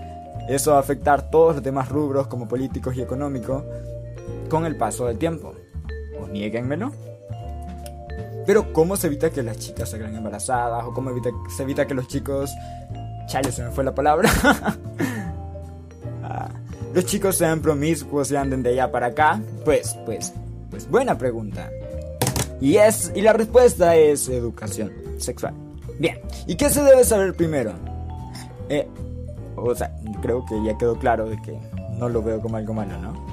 eso 0.49 0.71
va 0.71 0.77
a 0.77 0.81
afectar 0.81 1.29
todos 1.29 1.55
los 1.55 1.63
demás 1.63 1.89
rubros 1.89 2.27
como 2.27 2.47
políticos 2.47 2.95
y 2.97 3.01
económicos 3.01 3.63
con 4.49 4.65
el 4.65 4.75
paso 4.75 5.05
del 5.05 5.17
tiempo. 5.17 5.53
¿O 6.21 6.27
nieguenmelo? 6.27 6.91
Pero 8.45 8.71
¿cómo 8.73 8.95
se 8.95 9.07
evita 9.07 9.29
que 9.29 9.43
las 9.43 9.57
chicas 9.57 9.89
se 9.89 9.97
salgan 9.97 10.15
embarazadas? 10.15 10.83
¿O 10.85 10.93
cómo 10.93 11.09
evita, 11.09 11.29
se 11.55 11.63
evita 11.63 11.85
que 11.85 11.93
los 11.93 12.07
chicos 12.07 12.51
Chale, 13.31 13.49
se 13.51 13.63
me 13.63 13.71
fue 13.71 13.83
la 13.83 13.95
palabra. 13.95 14.29
Ah, 16.23 16.49
los 16.93 17.05
chicos 17.07 17.35
sean 17.35 17.61
promiscuos 17.61 18.31
y 18.31 18.35
anden 18.35 18.61
de 18.63 18.69
allá 18.69 18.91
para 18.91 19.07
acá. 19.07 19.41
Pues, 19.65 19.97
pues, 20.05 20.31
pues 20.69 20.87
buena 20.89 21.17
pregunta. 21.17 21.69
Y 22.61 22.77
es, 22.77 23.11
y 23.15 23.21
la 23.21 23.33
respuesta 23.33 23.95
es 23.95 24.29
educación 24.29 24.93
sexual. 25.17 25.53
Bien, 25.99 26.19
¿y 26.47 26.55
qué 26.55 26.69
se 26.69 26.83
debe 26.83 27.03
saber 27.03 27.33
primero? 27.33 27.73
Eh, 28.69 28.87
o 29.57 29.75
sea, 29.75 29.93
creo 30.21 30.45
que 30.45 30.63
ya 30.63 30.77
quedó 30.77 30.97
claro 30.99 31.27
de 31.27 31.41
que 31.41 31.59
no 31.97 32.07
lo 32.07 32.21
veo 32.21 32.39
como 32.39 32.55
algo 32.55 32.73
malo, 32.73 32.97
¿no? 32.99 33.30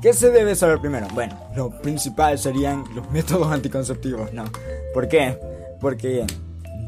¿Qué 0.00 0.12
se 0.12 0.30
debe 0.30 0.54
saber 0.54 0.78
primero? 0.78 1.08
Bueno, 1.12 1.36
lo 1.56 1.70
principal 1.70 2.38
serían 2.38 2.84
los 2.94 3.10
métodos 3.12 3.50
anticonceptivos, 3.50 4.32
¿no? 4.32 4.44
¿Por 4.94 5.08
qué? 5.08 5.38
Porque 5.80 6.24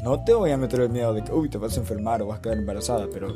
no 0.04 0.22
te 0.22 0.32
voy 0.32 0.52
a 0.52 0.56
meter 0.56 0.80
el 0.82 0.90
miedo 0.90 1.12
de 1.12 1.24
que, 1.24 1.32
uy, 1.32 1.48
te 1.48 1.58
vas 1.58 1.76
a 1.76 1.80
enfermar 1.80 2.22
o 2.22 2.28
vas 2.28 2.38
a 2.38 2.42
quedar 2.42 2.58
embarazada, 2.58 3.08
pero, 3.12 3.32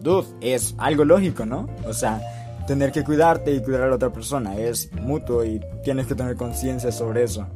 dude, 0.00 0.26
es 0.40 0.74
algo 0.78 1.04
lógico, 1.04 1.44
¿no? 1.44 1.68
O 1.86 1.92
sea, 1.92 2.22
tener 2.66 2.90
que 2.90 3.04
cuidarte 3.04 3.52
y 3.52 3.62
cuidar 3.62 3.82
a 3.82 3.88
la 3.88 3.96
otra 3.96 4.10
persona 4.10 4.56
es 4.56 4.90
mutuo 4.92 5.44
y 5.44 5.60
tienes 5.84 6.06
que 6.06 6.14
tener 6.14 6.34
conciencia 6.36 6.90
sobre 6.90 7.24
eso. 7.24 7.46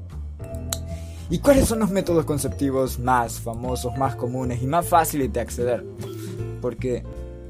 ¿Y 1.30 1.38
cuáles 1.38 1.66
son 1.66 1.78
los 1.78 1.90
métodos 1.90 2.26
conceptivos 2.26 2.98
más 2.98 3.40
famosos, 3.40 3.96
más 3.96 4.14
comunes 4.16 4.62
y 4.62 4.66
más 4.66 4.86
fáciles 4.86 5.32
de 5.32 5.40
acceder? 5.40 5.82
Porque 6.60 7.02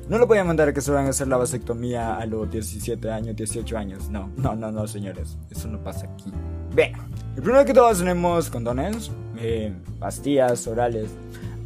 no 0.08 0.18
lo 0.18 0.26
voy 0.26 0.42
mandar 0.44 0.68
a 0.68 0.72
que 0.72 0.80
se 0.80 0.90
van 0.90 1.06
a 1.06 1.10
hacer 1.10 1.28
la 1.28 1.36
vasectomía 1.36 2.16
a 2.16 2.26
los 2.26 2.50
17 2.50 3.10
años, 3.10 3.36
18 3.36 3.78
años. 3.78 4.08
No, 4.10 4.30
no, 4.36 4.54
no, 4.54 4.70
no, 4.70 4.86
señores. 4.86 5.36
Eso 5.50 5.68
no 5.68 5.82
pasa 5.82 6.06
aquí. 6.06 6.32
Bien, 6.74 6.92
el 7.36 7.42
primero 7.42 7.64
que 7.64 7.74
todos 7.74 7.98
tenemos 7.98 8.50
condones. 8.50 9.10
eh, 9.38 9.72
pastillas 9.98 10.66
orales. 10.66 11.10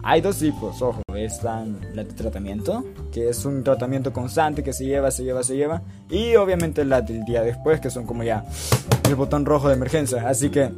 Hay 0.03 0.21
dos 0.21 0.39
tipos, 0.39 0.81
ojo, 0.83 1.03
están 1.17 1.81
la 1.95 2.05
de 2.05 2.13
tratamiento, 2.13 2.85
que 3.11 3.29
es 3.29 3.45
un 3.45 3.65
tratamiento 3.65 4.13
constante 4.13 4.63
que 4.63 4.73
se 4.73 4.85
lleva, 4.85 5.11
se 5.11 5.25
lleva, 5.25 5.43
se 5.43 5.57
lleva, 5.57 5.83
y 6.09 6.37
obviamente 6.37 6.85
la 6.85 7.01
del 7.03 7.25
día 7.25 7.43
después, 7.43 7.81
que 7.81 7.91
son 7.91 8.07
como 8.07 8.23
ya 8.23 8.45
el 9.09 9.17
botón 9.17 9.45
rojo 9.45 9.69
de 9.69 9.75
emergencia. 9.75 10.29
Así 10.29 10.49
que 10.51 10.71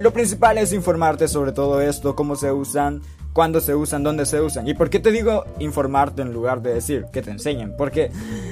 lo 0.00 0.12
principal 0.12 0.58
es 0.58 0.72
informarte 0.72 1.26
sobre 1.26 1.50
todo 1.50 1.80
esto, 1.80 2.14
cómo 2.14 2.36
se 2.36 2.52
usan, 2.52 3.02
cuándo 3.34 3.60
se 3.60 3.74
usan, 3.74 4.02
dónde 4.02 4.24
se 4.24 4.40
usan. 4.40 4.66
¿Y 4.66 4.72
por 4.72 4.88
qué 4.88 5.00
te 5.00 5.10
digo 5.10 5.44
informarte 5.58 6.22
en 6.22 6.32
lugar 6.32 6.62
de 6.62 6.72
decir 6.72 7.06
que 7.12 7.20
te 7.20 7.30
enseñen? 7.30 7.76
Porque, 7.76 8.10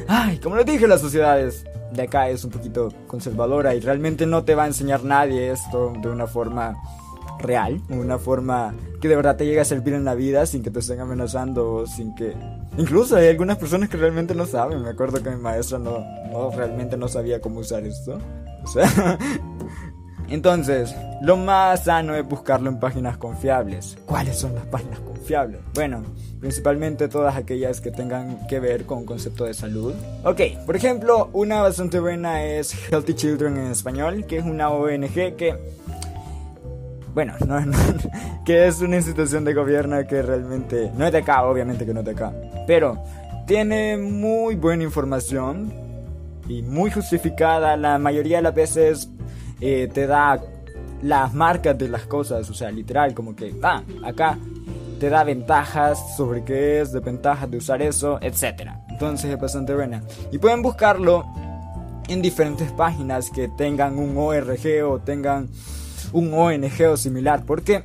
ay, 0.09 0.39
como 0.39 0.57
les 0.57 0.67
dije, 0.67 0.87
las 0.87 1.01
sociedades 1.01 1.65
de 1.93 2.03
acá 2.03 2.29
es 2.29 2.45
un 2.45 2.51
poquito 2.51 2.93
conservadora 3.07 3.75
y 3.75 3.81
realmente 3.81 4.27
no 4.27 4.45
te 4.45 4.55
va 4.55 4.65
a 4.65 4.67
enseñar 4.67 5.05
nadie 5.05 5.53
esto 5.53 5.93
de 6.03 6.09
una 6.09 6.27
forma 6.27 6.75
real, 7.39 7.81
una 7.89 8.19
forma 8.19 8.75
que 9.01 9.09
de 9.09 9.17
verdad 9.17 9.37
te 9.37 9.47
llegue 9.47 9.61
a 9.61 9.65
servir 9.65 9.95
en 9.95 10.05
la 10.05 10.15
vida 10.15 10.47
sin 10.47 10.63
que 10.63 10.71
te 10.71 10.81
estén 10.81 11.01
amenazando, 11.01 11.87
sin 11.87 12.15
que... 12.15 12.35
Incluso 12.77 13.17
hay 13.17 13.29
algunas 13.29 13.59
personas 13.59 13.89
que 13.89 13.97
realmente 13.97 14.35
no 14.35 14.47
saben. 14.47 14.83
Me 14.83 14.91
acuerdo 14.91 15.23
que 15.23 15.31
mi 15.31 15.37
maestra 15.37 15.79
no, 15.79 15.99
no 16.31 16.51
realmente 16.51 16.97
no 16.97 17.07
sabía 17.07 17.41
cómo 17.41 17.61
usar 17.61 17.85
esto. 17.85 18.19
O 18.65 18.67
sea... 18.67 19.19
Entonces, 20.33 20.97
lo 21.21 21.37
más 21.37 21.85
sano 21.85 22.17
es 22.17 22.27
buscarlo 22.27 22.71
en 22.71 22.81
páginas 22.81 23.19
confiables. 23.19 23.99
¿Cuáles 24.07 24.39
son 24.39 24.55
las 24.55 24.65
páginas 24.65 24.99
confiables? 25.01 25.61
Bueno, 25.75 26.03
principalmente 26.41 27.07
todas 27.09 27.37
aquellas 27.37 27.83
que 27.83 27.91
tengan 27.91 28.47
que 28.47 28.59
ver 28.59 28.87
con 28.87 29.05
concepto 29.05 29.45
de 29.45 29.53
salud. 29.53 29.93
Ok, 30.25 30.41
por 30.65 30.75
ejemplo, 30.75 31.29
una 31.35 31.61
bastante 31.61 32.01
buena 32.01 32.45
es 32.45 32.75
Healthy 32.91 33.13
Children 33.13 33.59
en 33.59 33.73
español, 33.73 34.25
que 34.25 34.39
es 34.39 34.45
una 34.45 34.71
ONG 34.71 35.37
que 35.37 35.55
bueno, 37.13 37.35
no, 37.47 37.61
que 38.47 38.67
es 38.67 38.81
una 38.81 38.97
institución 38.97 39.45
de 39.45 39.53
gobierno 39.53 40.07
que 40.07 40.23
realmente 40.23 40.91
no 40.97 41.05
es 41.05 41.13
de 41.13 41.19
acá, 41.19 41.45
obviamente 41.45 41.85
que 41.85 41.93
no 41.93 42.01
es 42.01 42.07
de 42.07 42.13
acá, 42.13 42.33
pero 42.67 43.05
tiene 43.47 43.99
muy 43.99 44.55
buena 44.55 44.83
información 44.83 45.71
y 46.49 46.63
muy 46.63 46.91
justificada. 46.91 47.77
La 47.77 47.99
mayoría 47.99 48.39
de 48.39 48.43
las 48.45 48.55
veces 48.55 49.11
eh, 49.63 49.89
te 49.93 50.09
da 50.09 50.41
las 51.03 51.33
marcas 51.35 51.79
de 51.79 51.89
las 51.89 52.03
cosas, 52.03 52.51
o 52.51 52.55
sea, 52.55 52.71
literal, 52.73 53.15
como 53.15 53.37
que, 53.37 53.55
ah, 53.63 53.83
acá 54.05 54.37
te 54.99 55.09
da 55.09 55.23
ventajas 55.23 56.17
sobre 56.17 56.43
qué 56.43 56.81
es, 56.81 56.93
desventajas 56.93 57.49
de 57.49 57.59
usar 57.59 57.81
eso, 57.81 58.19
etc. 58.21 58.73
Entonces 58.89 59.31
es 59.31 59.41
bastante 59.41 59.73
buena. 59.73 60.03
Y 60.33 60.39
pueden 60.39 60.63
buscarlo 60.63 61.25
en 62.09 62.21
diferentes 62.23 62.73
páginas 62.73 63.31
que 63.31 63.47
tengan 63.49 63.99
un 63.99 64.17
ORG 64.17 64.85
o 64.85 64.99
tengan 64.99 65.49
un 66.13 66.35
ONG 66.35 66.89
o 66.91 66.97
similar, 66.97 67.45
porque 67.45 67.85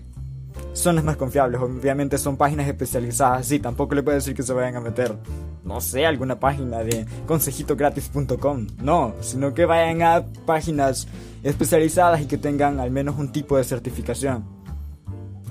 son 0.74 0.96
las 0.96 1.04
más 1.04 1.18
confiables. 1.18 1.60
Obviamente 1.62 2.18
son 2.18 2.38
páginas 2.38 2.68
especializadas. 2.68 3.46
Sí, 3.46 3.60
tampoco 3.60 3.96
le 3.96 4.04
puedo 4.04 4.16
decir 4.16 4.36
que 4.36 4.44
se 4.44 4.54
vayan 4.54 4.76
a 4.76 4.82
meter, 4.82 5.16
no 5.64 5.82
sé, 5.82 6.06
alguna 6.06 6.40
página 6.40 6.80
de 6.80 7.06
consejitogratis.com. 7.26 8.68
No, 8.82 9.14
sino 9.22 9.54
que 9.54 9.66
vayan 9.66 10.02
a 10.04 10.26
páginas 10.46 11.08
especializadas 11.48 12.22
y 12.22 12.25
que 12.25 12.38
tengan 12.38 12.80
al 12.80 12.92
menos 12.92 13.18
un 13.18 13.32
tipo 13.32 13.58
de 13.58 13.63
certificación. 13.63 14.46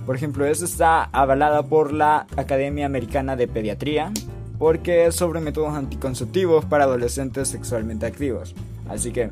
Por 0.04 0.14
ejemplo, 0.14 0.46
eso 0.46 0.64
está 0.64 1.04
avalada 1.04 1.64
por 1.64 1.92
la 1.92 2.26
Academia 2.36 2.86
Americana 2.86 3.34
de 3.34 3.48
Pediatría 3.48 4.12
porque 4.58 5.06
es 5.06 5.14
sobre 5.14 5.40
métodos 5.40 5.74
anticonceptivos 5.74 6.64
para 6.64 6.84
adolescentes 6.84 7.48
sexualmente 7.48 8.06
activos. 8.06 8.54
Así 8.88 9.10
que 9.10 9.30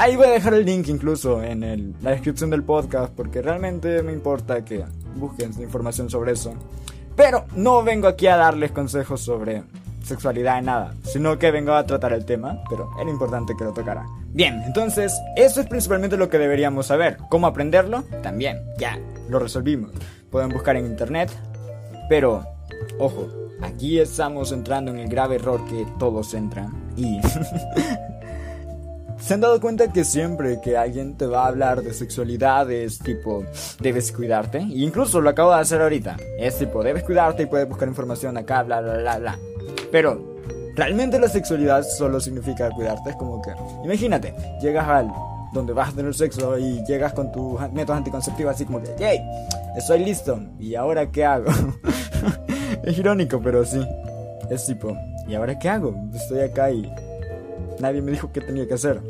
Ahí 0.00 0.14
voy 0.14 0.26
a 0.26 0.30
dejar 0.30 0.54
el 0.54 0.64
link 0.64 0.86
incluso 0.86 1.42
en 1.42 1.96
la 2.02 2.12
descripción 2.12 2.50
del 2.50 2.62
podcast 2.62 3.12
porque 3.12 3.42
realmente 3.42 4.00
me 4.04 4.12
importa 4.12 4.64
que 4.64 4.84
busquen 5.16 5.50
información 5.60 6.08
sobre 6.08 6.30
eso. 6.32 6.54
Pero 7.16 7.46
no 7.56 7.82
vengo 7.82 8.06
aquí 8.06 8.28
a 8.28 8.36
darles 8.36 8.70
consejos 8.70 9.20
sobre 9.20 9.64
sexualidad 10.08 10.60
y 10.60 10.64
nada, 10.64 10.94
sino 11.04 11.38
que 11.38 11.50
vengo 11.50 11.72
a 11.72 11.86
tratar 11.86 12.12
el 12.12 12.24
tema, 12.24 12.62
pero 12.68 12.90
era 13.00 13.10
importante 13.10 13.54
que 13.56 13.64
lo 13.64 13.72
tocara. 13.72 14.04
Bien, 14.32 14.62
entonces, 14.66 15.12
eso 15.36 15.60
es 15.60 15.66
principalmente 15.66 16.16
lo 16.16 16.28
que 16.28 16.38
deberíamos 16.38 16.86
saber. 16.86 17.18
¿Cómo 17.28 17.46
aprenderlo? 17.46 18.02
También, 18.22 18.62
ya, 18.78 18.98
lo 19.28 19.38
resolvimos. 19.38 19.92
Pueden 20.30 20.50
buscar 20.50 20.76
en 20.76 20.86
internet, 20.86 21.30
pero, 22.08 22.44
ojo, 22.98 23.28
aquí 23.62 23.98
estamos 23.98 24.52
entrando 24.52 24.90
en 24.90 24.98
el 24.98 25.08
grave 25.08 25.36
error 25.36 25.64
que 25.66 25.86
todos 25.98 26.34
entran 26.34 26.72
y... 26.96 27.20
¿Se 29.18 29.34
han 29.34 29.40
dado 29.40 29.60
cuenta 29.60 29.92
que 29.92 30.04
siempre 30.04 30.60
que 30.62 30.76
alguien 30.76 31.16
te 31.16 31.26
va 31.26 31.44
a 31.44 31.48
hablar 31.48 31.82
de 31.82 31.92
sexualidad 31.92 32.70
es 32.70 33.00
tipo, 33.00 33.44
debes 33.80 34.12
cuidarte? 34.12 34.58
E 34.58 34.78
incluso 34.78 35.20
lo 35.20 35.28
acabo 35.28 35.52
de 35.52 35.60
hacer 35.60 35.82
ahorita. 35.82 36.16
Es 36.38 36.58
tipo, 36.58 36.84
debes 36.84 37.02
cuidarte 37.02 37.42
y 37.42 37.46
puedes 37.46 37.68
buscar 37.68 37.88
información 37.88 38.36
acá, 38.36 38.62
bla, 38.62 38.80
bla, 38.80 38.96
bla, 38.96 39.18
bla. 39.18 39.38
Pero, 39.90 40.36
realmente 40.74 41.18
la 41.18 41.28
sexualidad 41.28 41.82
solo 41.82 42.20
significa 42.20 42.70
cuidarte. 42.70 43.10
Es 43.10 43.16
como 43.16 43.40
que, 43.42 43.50
imagínate, 43.84 44.34
llegas 44.60 44.88
al 44.88 45.10
donde 45.52 45.72
vas 45.72 45.90
a 45.90 45.92
tener 45.92 46.14
sexo 46.14 46.58
y 46.58 46.84
llegas 46.84 47.14
con 47.14 47.32
tu 47.32 47.58
método 47.72 47.96
anticonceptivo 47.96 48.50
así 48.50 48.64
como 48.66 48.82
que, 48.82 48.90
hey, 48.98 49.20
estoy 49.76 50.04
listo. 50.04 50.40
¿Y 50.58 50.74
ahora 50.74 51.10
qué 51.10 51.24
hago? 51.24 51.50
es 52.84 52.98
irónico, 52.98 53.40
pero 53.42 53.64
sí. 53.64 53.80
Es 54.50 54.66
tipo, 54.66 54.96
¿y 55.26 55.34
ahora 55.34 55.58
qué 55.58 55.68
hago? 55.68 55.94
Estoy 56.14 56.40
acá 56.40 56.70
y 56.70 56.90
Nadie 57.80 58.02
me 58.02 58.10
dijo 58.10 58.32
qué 58.32 58.40
tenía 58.40 58.66
que 58.66 58.74
hacer. 58.74 59.00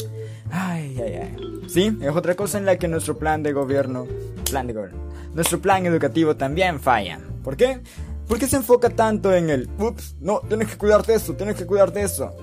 Ay, 0.50 0.96
ay, 1.02 1.14
ay. 1.22 1.36
Sí, 1.68 1.96
es 2.00 2.10
otra 2.14 2.34
cosa 2.34 2.58
en 2.58 2.66
la 2.66 2.76
que 2.76 2.88
nuestro 2.88 3.18
plan 3.18 3.42
de 3.42 3.52
gobierno, 3.52 4.06
plan 4.50 4.66
de 4.66 4.72
gobierno, 4.72 4.98
nuestro 5.34 5.58
plan 5.60 5.84
educativo 5.86 6.36
también 6.36 6.80
falla. 6.80 7.18
¿Por 7.42 7.56
qué? 7.56 7.80
¿Por 8.28 8.38
qué 8.38 8.46
se 8.46 8.56
enfoca 8.56 8.90
tanto 8.90 9.34
en 9.34 9.48
el, 9.48 9.68
ups, 9.78 10.16
no, 10.20 10.40
tienes 10.40 10.68
que 10.68 10.76
cuidarte 10.76 11.12
de 11.12 11.18
eso, 11.18 11.34
tienes 11.34 11.56
que 11.56 11.66
cuidarte 11.66 12.00
de 12.00 12.04
eso? 12.04 12.34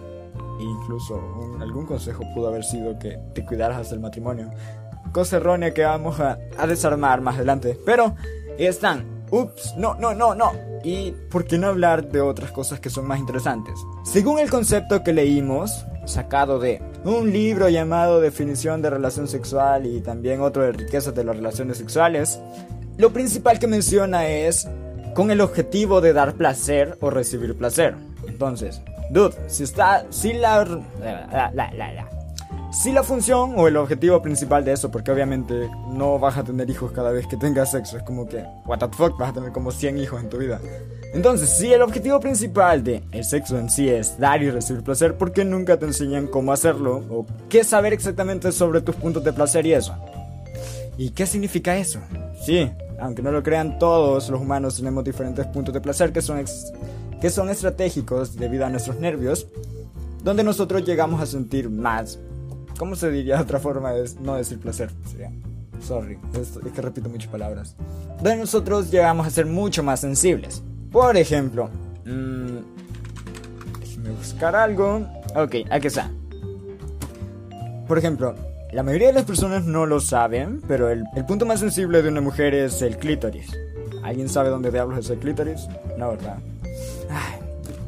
incluso 0.60 1.22
algún 1.60 1.86
consejo 1.86 2.24
pudo 2.34 2.48
haber 2.48 2.64
sido 2.64 2.98
que 2.98 3.20
te 3.34 3.46
cuidaras 3.46 3.80
hasta 3.80 3.96
el 3.96 4.02
matrimonio. 4.02 4.52
Cosa 5.12 5.38
errónea 5.38 5.74
que 5.74 5.84
vamos 5.84 6.20
a, 6.20 6.40
a 6.58 6.68
desarmar 6.68 7.22
más 7.22 7.36
adelante. 7.36 7.78
Pero 7.86 8.16
están, 8.58 9.26
ups, 9.32 9.76
no, 9.78 9.96
no, 9.96 10.14
no, 10.14 10.36
no. 10.36 10.52
¿Y 10.84 11.12
por 11.30 11.46
qué 11.46 11.58
no 11.58 11.68
hablar 11.68 12.10
de 12.10 12.22
otras 12.22 12.52
cosas 12.52 12.80
que 12.80 12.90
son 12.90 13.08
más 13.08 13.20
interesantes? 13.20 13.74
Según 14.04 14.40
el 14.40 14.50
concepto 14.50 15.04
que 15.04 15.14
leímos, 15.14 15.86
sacado 16.06 16.60
de 16.60 16.82
un 17.04 17.32
libro 17.32 17.70
llamado 17.70 18.22
Definición 18.22 18.82
de 18.82 18.90
Relación 18.90 19.28
Sexual 19.28 19.86
y 19.88 20.02
también 20.02 20.42
otro 20.42 20.64
de 20.64 20.72
Riquezas 20.72 21.16
de 21.16 21.24
las 21.24 21.36
Relaciones 21.36 21.78
Sexuales, 21.78 22.40
lo 22.98 23.12
principal 23.12 23.60
que 23.60 23.68
menciona 23.68 24.28
es 24.28 24.68
con 25.16 25.32
el 25.32 25.42
objetivo 25.42 26.02
de 26.02 26.14
dar 26.14 26.36
placer 26.36 26.98
o 27.02 27.10
recibir 27.10 27.58
placer. 27.58 27.96
Entonces, 28.28 28.82
dude, 29.10 29.34
si 29.48 29.64
está, 29.64 30.06
si 30.12 30.34
la, 30.34 30.64
la, 31.00 31.52
la, 31.54 31.74
la 31.74 32.10
si 32.76 32.92
la 32.92 33.04
función 33.04 33.54
o 33.56 33.70
el 33.70 33.78
objetivo 33.78 34.22
principal 34.22 34.66
de 34.66 34.74
eso, 34.74 34.92
porque 34.92 35.10
obviamente 35.10 35.70
no 35.88 36.20
vas 36.20 36.38
a 36.38 36.44
tener 36.44 36.70
hijos 36.70 36.92
cada 36.92 37.12
vez 37.12 37.26
que 37.26 37.38
tengas 37.38 37.72
sexo, 37.72 37.96
es 37.96 38.04
como 38.04 38.28
que, 38.28 38.44
what 38.66 38.80
the 38.80 38.88
fuck, 38.90 39.18
vas 39.18 39.30
a 39.30 39.34
tener 39.34 39.54
como 39.54 39.72
100 39.72 39.98
hijos 39.98 40.22
en 40.22 40.30
tu 40.30 40.38
vida. 40.38 40.60
Entonces, 41.14 41.50
si 41.50 41.72
el 41.72 41.82
objetivo 41.82 42.20
principal 42.20 42.84
de 42.84 43.02
el 43.14 43.24
sexo 43.24 43.58
en 43.58 43.70
sí 43.70 43.88
es 43.88 44.20
dar 44.20 44.44
y 44.44 44.52
recibir 44.52 44.84
placer, 44.84 45.18
¿por 45.18 45.32
qué 45.32 45.46
nunca 45.46 45.80
te 45.80 45.86
enseñan 45.86 46.28
cómo 46.28 46.52
hacerlo? 46.52 46.98
¿O 47.10 47.26
qué 47.48 47.64
saber 47.64 47.94
exactamente 47.94 48.52
sobre 48.52 48.82
tus 48.82 48.96
puntos 48.98 49.24
de 49.24 49.32
placer 49.32 49.66
y 49.66 49.74
eso? 49.74 49.96
¿Y 50.98 51.12
qué 51.12 51.26
significa 51.26 51.78
eso? 51.78 52.02
Sí, 52.46 52.70
aunque 53.00 53.22
no 53.22 53.32
lo 53.32 53.44
crean 53.44 53.80
todos, 53.80 54.30
los 54.30 54.42
humanos 54.42 54.78
tenemos 54.78 55.04
diferentes 55.04 55.46
puntos 55.48 55.74
de 55.74 55.82
placer 55.82 56.12
que 56.12 56.22
son, 56.22 56.44
que 57.22 57.30
son 57.30 57.50
estratégicos 57.50 58.36
debido 58.36 58.66
a 58.66 58.70
nuestros 58.70 59.00
nervios, 59.00 59.48
donde 60.24 60.44
nosotros 60.44 60.86
llegamos 60.86 61.22
a 61.22 61.26
sentir 61.26 61.70
más 61.70 62.20
¿Cómo 62.78 62.96
se 62.96 63.10
diría 63.10 63.40
otra 63.40 63.60
forma 63.60 63.94
de 63.94 64.10
no 64.22 64.36
decir 64.36 64.60
placer? 64.60 64.92
Sería. 65.10 65.32
Sorry, 65.82 66.18
es, 66.40 66.58
que 66.74 66.82
repito 66.82 67.10
muchas 67.10 67.32
palabras. 67.32 67.76
De 68.22 68.36
nosotros 68.36 68.92
llegamos 68.92 69.28
a 69.28 69.30
ser 69.30 69.46
mucho 69.46 69.84
más 69.84 70.02
sensibles. 70.02 70.62
Por 70.92 71.16
ejemplo, 71.16 71.70
mmm, 72.06 72.58
déjeme 73.80 74.10
buscar 74.12 74.56
algo. 74.56 75.08
Ok, 75.36 75.56
aquí 75.70 75.88
está. 75.88 76.12
Por 77.88 77.98
ejemplo, 77.98 78.36
la 78.76 78.84
mayoría 78.84 79.08
de 79.08 79.14
las 79.14 79.24
personas 79.24 79.64
no 79.64 79.86
lo 79.86 80.02
saben, 80.02 80.62
pero 80.68 80.90
el, 80.90 81.06
punto 81.26 81.46
más 81.46 81.62
sensible 81.62 82.02
de 82.02 82.10
una 82.10 82.20
mujer 82.20 82.54
es 82.54 82.82
el 82.82 82.98
clítoris. 82.98 83.50
¿Alguien 84.04 84.28
sabe 84.28 84.50
dónde 84.50 84.70
diablos 84.70 85.00
es 85.00 85.10
el 85.10 85.18
clítoris? 85.18 85.70
No, 85.98 86.10
¿verdad? 86.10 86.40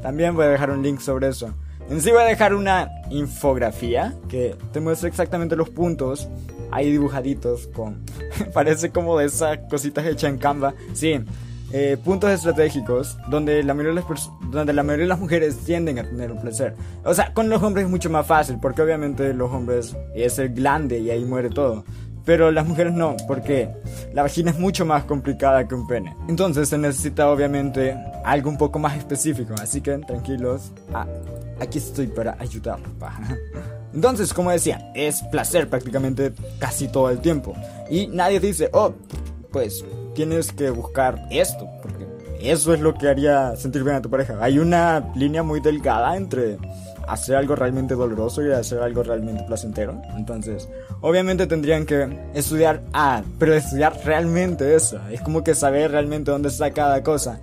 También 0.02 0.34
voy 0.34 0.46
a 0.46 0.48
dejar 0.48 0.72
un 0.72 0.82
link 0.82 1.02
sobre 1.02 1.28
eso. 1.28 1.54
En 1.90 2.00
sí 2.00 2.10
voy 2.10 2.22
a 2.22 2.26
dejar 2.26 2.56
una 2.56 2.90
infografía 3.10 4.16
que 4.30 4.56
te 4.72 4.80
muestra 4.80 5.10
exactamente 5.10 5.58
los 5.58 5.70
puntos 5.70 6.30
ahí 6.72 6.90
dibujaditos 6.90 7.68
con... 7.68 7.98
parece 8.54 8.90
como 8.90 9.20
de 9.20 9.26
esas 9.26 9.60
cositas 9.70 10.06
hechas 10.06 10.30
en 10.30 10.38
Canva. 10.38 10.74
Sí, 10.94 11.20
eh, 11.74 11.98
puntos 12.04 12.32
estratégicos 12.32 13.18
donde 13.30 13.62
la, 13.64 13.74
mayoría 13.74 13.94
de 14.02 15.06
las 15.06 15.20
mujeres 15.20 15.58
tienden 15.58 16.00
a 16.00 16.04
tener 16.04 16.32
un 16.32 16.40
placer. 16.40 16.76
O 17.04 17.14
sea, 17.14 17.34
con 17.34 17.50
los 17.50 17.62
hombres 17.62 17.86
es 17.86 17.92
mucho 17.92 18.10
más 18.10 18.26
fácil 18.26 18.58
porque 18.62 18.82
obviamente 18.82 19.34
los 19.34 19.52
hombres 19.52 19.96
es 20.16 20.40
el 20.40 20.54
glande 20.54 21.00
y 21.00 21.10
ahí 21.10 21.26
muere 21.26 21.50
todo. 21.50 21.84
pero 22.26 22.52
las 22.52 22.68
mujeres 22.68 22.94
no, 22.94 23.16
porque 23.26 23.70
la 24.14 24.22
vagina 24.22 24.52
es 24.52 24.60
mucho 24.60 24.86
más 24.86 25.06
complicada 25.06 25.68
que 25.68 25.76
un 25.76 25.88
pene. 25.88 26.16
Entonces 26.28 26.70
se 26.70 26.78
necesita 26.78 27.30
obviamente 27.30 27.98
algo 28.26 28.50
un 28.50 28.58
poco 28.58 28.80
más 28.80 28.98
específico, 28.98 29.54
así 29.62 29.80
que 29.80 29.98
tranquilos, 30.00 30.74
ah, 30.94 31.08
aquí 31.60 31.78
estoy 31.78 32.08
para 32.08 32.36
ayudarlos. 32.40 32.90
Entonces, 33.94 34.34
como 34.34 34.52
decía, 34.52 34.92
es 34.94 35.22
placer 35.32 35.70
prácticamente 35.70 36.34
casi 36.60 36.88
todo 36.88 37.10
el 37.10 37.20
tiempo. 37.20 37.54
Y 37.90 38.08
nadie 38.08 38.40
dice, 38.40 38.70
oh, 38.74 38.94
pues 39.52 39.84
tienes 40.18 40.52
que 40.52 40.72
buscar 40.72 41.28
esto, 41.30 41.70
porque 41.80 42.08
eso 42.42 42.74
es 42.74 42.80
lo 42.80 42.96
que 42.96 43.08
haría 43.08 43.56
sentir 43.56 43.84
bien 43.84 43.98
a 43.98 44.02
tu 44.02 44.10
pareja. 44.10 44.40
Hay 44.42 44.58
una 44.58 45.12
línea 45.16 45.44
muy 45.44 45.60
delgada 45.60 46.18
entre 46.18 46.58
hacer 47.08 47.36
algo 47.36 47.56
realmente 47.56 47.94
doloroso 47.94 48.44
y 48.44 48.52
hacer 48.52 48.80
algo 48.80 49.04
realmente 49.04 49.44
placentero. 49.44 50.02
Entonces, 50.16 50.68
obviamente 51.02 51.46
tendrían 51.46 51.86
que 51.86 52.10
estudiar, 52.34 52.82
ah, 52.94 53.22
pero 53.38 53.54
estudiar 53.54 53.96
realmente 54.04 54.74
eso. 54.74 55.00
Es 55.12 55.22
como 55.22 55.44
que 55.44 55.54
saber 55.54 55.92
realmente 55.92 56.32
dónde 56.32 56.50
está 56.50 56.72
cada 56.72 57.04
cosa. 57.04 57.40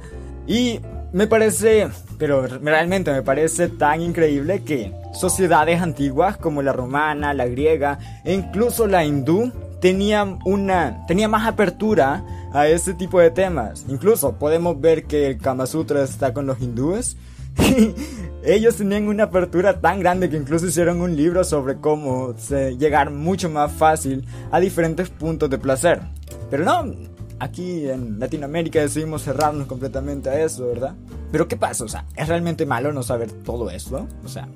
Y 0.49 0.81
me 1.13 1.29
parece, 1.29 1.89
pero 2.19 2.45
realmente 2.45 3.13
me 3.13 3.23
parece 3.23 3.69
tan 3.69 4.01
increíble 4.01 4.65
que 4.65 4.93
sociedades 5.13 5.81
antiguas 5.81 6.39
como 6.39 6.61
la 6.61 6.73
romana, 6.73 7.35
la 7.35 7.47
griega 7.47 8.01
e 8.25 8.35
incluso 8.35 8.89
la 8.89 9.05
hindú 9.05 9.53
tenían 9.85 10.39
una 10.47 11.05
tenía 11.07 11.29
más 11.29 11.47
apertura 11.47 12.25
a 12.55 12.67
ese 12.67 12.95
tipo 12.95 13.21
de 13.21 13.31
temas. 13.31 13.85
Incluso 13.87 14.39
podemos 14.39 14.81
ver 14.81 15.05
que 15.05 15.27
el 15.27 15.37
Kama 15.37 15.67
Sutra 15.67 16.03
está 16.03 16.33
con 16.33 16.47
los 16.47 16.59
hindúes. 16.63 17.19
Ellos 18.43 18.77
tenían 18.77 19.09
una 19.09 19.25
apertura 19.25 19.83
tan 19.83 20.01
grande 20.01 20.31
que 20.31 20.39
incluso 20.39 20.69
hicieron 20.69 21.03
un 21.03 21.15
libro 21.15 21.45
sobre 21.45 21.77
cómo 21.83 22.35
llegar 22.79 23.11
mucho 23.11 23.51
más 23.51 23.73
fácil 23.73 24.27
a 24.51 24.59
diferentes 24.59 25.11
puntos 25.11 25.51
de 25.51 25.59
placer. 25.59 26.01
Pero 26.49 26.65
no, 26.65 26.91
aquí 27.39 27.87
en 27.87 28.19
Latinoamérica 28.19 28.81
decidimos 28.81 29.25
cerrarnos 29.25 29.67
completamente 29.67 30.31
a 30.31 30.43
eso, 30.43 30.67
¿verdad? 30.67 30.95
Pero 31.31 31.47
¿qué 31.47 31.59
pasa? 31.59 31.85
O 31.85 31.89
sea, 31.89 32.07
¿es 32.17 32.27
realmente 32.27 32.65
malo 32.65 32.91
no 32.95 33.03
saber 33.03 33.31
todo 33.31 33.69
esto? 33.69 34.09
O 34.25 34.29
sea, 34.29 34.49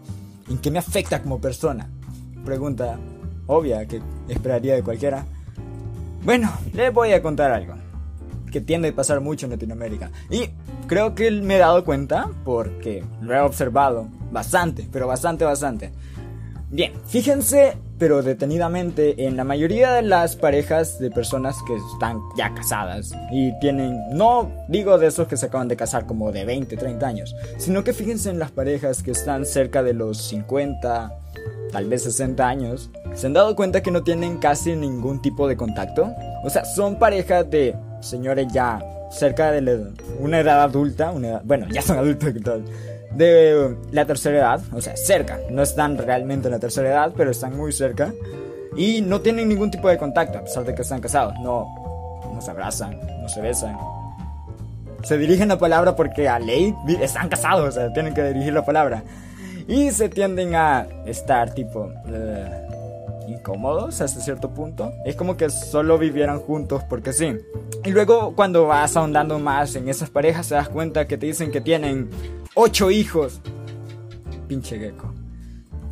¿en 0.48 0.56
qué 0.56 0.70
me 0.70 0.78
afecta 0.78 1.22
como 1.22 1.38
persona? 1.38 1.86
Pregunta 2.46 2.98
obvia 3.48 3.84
que 3.86 4.00
esperaría 4.28 4.76
de 4.76 4.84
cualquiera. 4.84 5.26
Bueno, 6.24 6.52
les 6.72 6.94
voy 6.94 7.12
a 7.12 7.20
contar 7.20 7.50
algo 7.50 7.74
que 8.50 8.60
tiende 8.60 8.88
a 8.88 8.94
pasar 8.94 9.20
mucho 9.20 9.46
en 9.46 9.52
Latinoamérica. 9.52 10.10
Y 10.30 10.50
creo 10.86 11.14
que 11.14 11.30
me 11.30 11.56
he 11.56 11.58
dado 11.58 11.84
cuenta 11.84 12.30
porque 12.44 13.04
lo 13.20 13.34
he 13.34 13.40
observado 13.40 14.08
bastante, 14.30 14.88
pero 14.90 15.06
bastante, 15.06 15.44
bastante. 15.44 15.92
Bien, 16.70 16.92
fíjense, 17.06 17.78
pero 17.98 18.22
detenidamente, 18.22 19.26
en 19.26 19.38
la 19.38 19.44
mayoría 19.44 19.92
de 19.92 20.02
las 20.02 20.36
parejas 20.36 20.98
de 20.98 21.10
personas 21.10 21.56
que 21.66 21.74
están 21.94 22.20
ya 22.36 22.54
casadas 22.54 23.14
y 23.32 23.58
tienen, 23.58 23.96
no 24.12 24.50
digo 24.68 24.98
de 24.98 25.06
esos 25.06 25.28
que 25.28 25.38
se 25.38 25.46
acaban 25.46 25.68
de 25.68 25.76
casar 25.76 26.04
como 26.04 26.30
de 26.30 26.44
20, 26.44 26.76
30 26.76 27.06
años, 27.06 27.34
sino 27.56 27.84
que 27.84 27.94
fíjense 27.94 28.28
en 28.28 28.38
las 28.38 28.50
parejas 28.50 29.02
que 29.02 29.12
están 29.12 29.46
cerca 29.46 29.82
de 29.82 29.94
los 29.94 30.18
50, 30.28 31.10
tal 31.72 31.88
vez 31.88 32.02
60 32.04 32.46
años, 32.46 32.90
se 33.14 33.26
han 33.26 33.32
dado 33.32 33.54
cuenta 33.56 33.82
que 33.82 33.90
no 33.90 34.02
tienen 34.02 34.38
casi 34.38 34.74
ningún 34.74 35.20
tipo 35.22 35.48
de 35.48 35.56
contacto. 35.56 36.12
O 36.44 36.50
sea, 36.50 36.64
son 36.64 36.98
parejas 36.98 37.48
de 37.50 37.74
señores 38.00 38.46
ya 38.52 38.80
cerca 39.10 39.52
de 39.52 39.92
una 40.18 40.40
edad 40.40 40.62
adulta, 40.62 41.10
una 41.10 41.40
bueno, 41.44 41.66
ya 41.70 41.82
son 41.82 41.98
adultos 41.98 42.32
de 43.14 43.76
la 43.90 44.04
tercera 44.04 44.38
edad, 44.38 44.60
o 44.72 44.80
sea, 44.80 44.96
cerca, 44.96 45.40
no 45.50 45.62
están 45.62 45.96
realmente 45.96 46.48
en 46.48 46.52
la 46.52 46.58
tercera 46.58 46.90
edad, 46.90 47.12
pero 47.16 47.30
están 47.30 47.56
muy 47.56 47.72
cerca 47.72 48.12
y 48.76 49.00
no 49.00 49.20
tienen 49.20 49.48
ningún 49.48 49.70
tipo 49.70 49.88
de 49.88 49.98
contacto 49.98 50.38
a 50.38 50.42
pesar 50.42 50.64
de 50.64 50.74
que 50.74 50.82
están 50.82 51.00
casados, 51.00 51.34
no, 51.42 51.66
no 52.32 52.40
se 52.40 52.50
abrazan, 52.50 52.98
no 53.22 53.28
se 53.28 53.40
besan. 53.40 53.76
Se 55.02 55.16
dirigen 55.16 55.48
la 55.48 55.58
palabra 55.58 55.94
porque 55.94 56.28
a 56.28 56.38
ley 56.38 56.74
están 57.00 57.28
casados, 57.28 57.68
o 57.68 57.72
sea, 57.72 57.92
tienen 57.92 58.14
que 58.14 58.22
dirigir 58.24 58.52
la 58.52 58.64
palabra. 58.64 59.02
Y 59.68 59.90
se 59.92 60.08
tienden 60.08 60.56
a 60.56 60.88
estar 61.06 61.54
tipo... 61.54 61.92
Uh, 62.06 62.68
incómodos 63.28 64.00
hasta 64.00 64.20
cierto 64.20 64.50
punto. 64.50 64.92
Es 65.04 65.14
como 65.14 65.36
que 65.36 65.50
solo 65.50 65.98
vivieran 65.98 66.40
juntos 66.40 66.82
porque 66.88 67.12
sí. 67.12 67.36
Y 67.84 67.90
luego 67.90 68.34
cuando 68.34 68.66
vas 68.66 68.96
ahondando 68.96 69.38
más 69.38 69.76
en 69.76 69.88
esas 69.88 70.10
parejas 70.10 70.48
te 70.48 70.54
das 70.54 70.68
cuenta 70.68 71.06
que 71.06 71.18
te 71.18 71.26
dicen 71.26 71.50
que 71.50 71.60
tienen 71.60 72.10
8 72.54 72.90
hijos. 72.90 73.40
Pinche 74.48 74.78
gecko. 74.78 75.12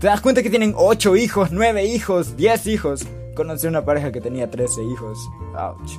Te 0.01 0.09
das 0.09 0.21
cuenta 0.21 0.43
que 0.43 0.51
tienen 0.51 0.75
8 0.77 1.17
hijos, 1.17 1.53
9 1.53 1.85
hijos, 1.85 2.37
10 2.37 2.67
hijos. 2.67 3.07
Conocí 3.35 3.67
una 3.67 3.85
pareja 3.85 4.13
que 4.13 4.21
tenía 4.21 4.51
13 4.51 4.83
hijos. 4.83 5.19
Ouch. 5.55 5.93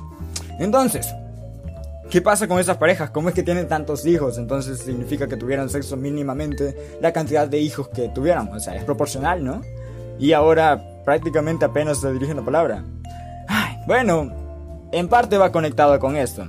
Entonces, 0.58 1.06
¿Qué 2.10 2.22
pasa 2.22 2.48
con 2.48 2.58
esas 2.58 2.78
parejas? 2.78 3.10
¿Cómo 3.10 3.28
es 3.28 3.34
que 3.34 3.42
tienen 3.42 3.68
tantos 3.68 4.06
hijos? 4.06 4.38
Entonces 4.38 4.78
significa 4.78 5.28
que 5.28 5.36
tuvieron 5.36 5.68
sexo 5.68 5.94
mínimamente 5.94 6.96
la 7.02 7.12
cantidad 7.12 7.46
de 7.46 7.58
hijos 7.58 7.88
que 7.88 8.08
tuvieron. 8.08 8.48
O 8.48 8.60
sea, 8.60 8.74
es 8.76 8.84
proporcional, 8.84 9.44
¿no? 9.44 9.60
Y 10.18 10.32
ahora 10.32 10.82
prácticamente 11.04 11.66
apenas 11.66 12.00
se 12.00 12.10
dirige 12.10 12.32
la 12.32 12.42
palabra. 12.42 12.82
Ay, 13.46 13.76
bueno, 13.86 14.32
en 14.90 15.08
parte 15.08 15.36
va 15.36 15.52
conectado 15.52 15.98
con 15.98 16.16
esto. 16.16 16.48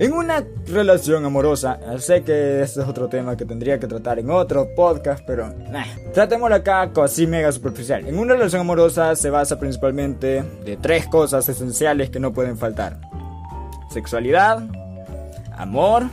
En 0.00 0.12
una 0.12 0.44
relación 0.66 1.24
amorosa, 1.24 1.78
sé 1.98 2.24
que 2.24 2.62
este 2.62 2.80
es 2.80 2.88
otro 2.88 3.08
tema 3.08 3.36
que 3.36 3.44
tendría 3.44 3.78
que 3.78 3.86
tratar 3.86 4.18
en 4.18 4.30
otro 4.30 4.74
podcast, 4.74 5.22
pero 5.24 5.50
eh, 5.50 6.10
tratémoslo 6.12 6.56
acá 6.56 6.90
así 7.04 7.28
mega 7.28 7.52
superficial. 7.52 8.08
En 8.08 8.18
una 8.18 8.34
relación 8.34 8.62
amorosa 8.62 9.14
se 9.14 9.30
basa 9.30 9.60
principalmente 9.60 10.42
de 10.64 10.76
tres 10.78 11.06
cosas 11.06 11.48
esenciales 11.48 12.10
que 12.10 12.18
no 12.18 12.32
pueden 12.32 12.58
faltar. 12.58 13.11
Sexualidad, 13.92 14.62
amor 15.56 16.04